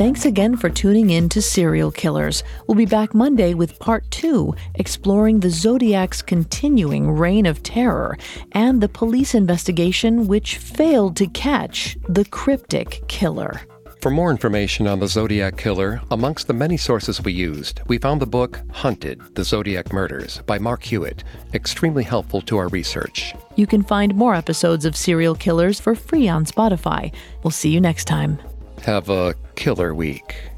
Thanks 0.00 0.24
again 0.24 0.56
for 0.56 0.70
tuning 0.70 1.10
in 1.10 1.28
to 1.28 1.42
Serial 1.42 1.90
Killers. 1.90 2.42
We'll 2.66 2.74
be 2.74 2.86
back 2.86 3.12
Monday 3.12 3.52
with 3.52 3.78
part 3.80 4.10
two, 4.10 4.54
exploring 4.76 5.40
the 5.40 5.50
Zodiac's 5.50 6.22
continuing 6.22 7.10
reign 7.10 7.44
of 7.44 7.62
terror 7.62 8.16
and 8.52 8.80
the 8.80 8.88
police 8.88 9.34
investigation 9.34 10.26
which 10.26 10.56
failed 10.56 11.16
to 11.16 11.26
catch 11.26 11.98
the 12.08 12.24
cryptic 12.24 13.06
killer. 13.08 13.60
For 14.00 14.10
more 14.10 14.30
information 14.30 14.86
on 14.86 15.00
the 15.00 15.06
Zodiac 15.06 15.58
Killer, 15.58 16.00
amongst 16.10 16.46
the 16.46 16.54
many 16.54 16.78
sources 16.78 17.22
we 17.22 17.34
used, 17.34 17.82
we 17.86 17.98
found 17.98 18.22
the 18.22 18.26
book 18.26 18.58
Hunted 18.72 19.20
The 19.34 19.44
Zodiac 19.44 19.92
Murders 19.92 20.40
by 20.46 20.58
Mark 20.58 20.82
Hewitt, 20.82 21.24
extremely 21.52 22.04
helpful 22.04 22.40
to 22.40 22.56
our 22.56 22.68
research. 22.68 23.34
You 23.56 23.66
can 23.66 23.82
find 23.82 24.14
more 24.14 24.34
episodes 24.34 24.86
of 24.86 24.96
Serial 24.96 25.34
Killers 25.34 25.78
for 25.78 25.94
free 25.94 26.26
on 26.26 26.46
Spotify. 26.46 27.12
We'll 27.42 27.50
see 27.50 27.68
you 27.68 27.82
next 27.82 28.06
time. 28.06 28.38
Have 28.84 29.10
a 29.10 29.34
killer 29.56 29.94
week. 29.94 30.50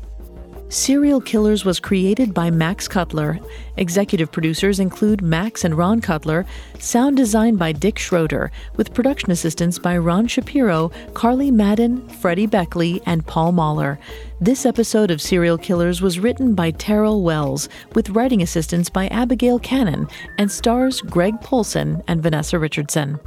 Serial 0.69 1.21
Killers 1.21 1.67
was 1.67 1.79
created 1.79 2.33
by 2.33 2.51
Max 2.51 2.89
Cutler. 2.89 3.39
Executive 3.77 4.33
producers 4.33 4.81
include 4.81 5.21
Max 5.21 5.65
and 5.65 5.77
Ron 5.77 6.01
Cutler. 6.01 6.47
Sound 6.79 7.17
design 7.17 7.57
by 7.57 7.73
Dick 7.73 7.99
Schroeder, 7.99 8.51
with 8.77 8.95
production 8.95 9.33
assistance 9.33 9.79
by 9.79 9.99
Ron 9.99 10.27
Shapiro, 10.27 10.91
Carly 11.13 11.51
Madden, 11.51 12.09
Freddie 12.09 12.47
Beckley, 12.47 13.03
and 13.05 13.27
Paul 13.27 13.53
Mahler. 13.53 13.99
This 14.41 14.65
episode 14.65 15.11
of 15.11 15.21
Serial 15.21 15.59
Killers 15.59 16.01
was 16.01 16.19
written 16.19 16.55
by 16.55 16.71
Terrell 16.71 17.23
Wells, 17.23 17.69
with 17.95 18.09
writing 18.09 18.41
assistance 18.41 18.89
by 18.89 19.09
Abigail 19.09 19.59
Cannon, 19.59 20.09
and 20.39 20.51
stars 20.51 21.03
Greg 21.03 21.39
Polcyn 21.43 22.03
and 22.09 22.23
Vanessa 22.23 22.59
Richardson. 22.59 23.21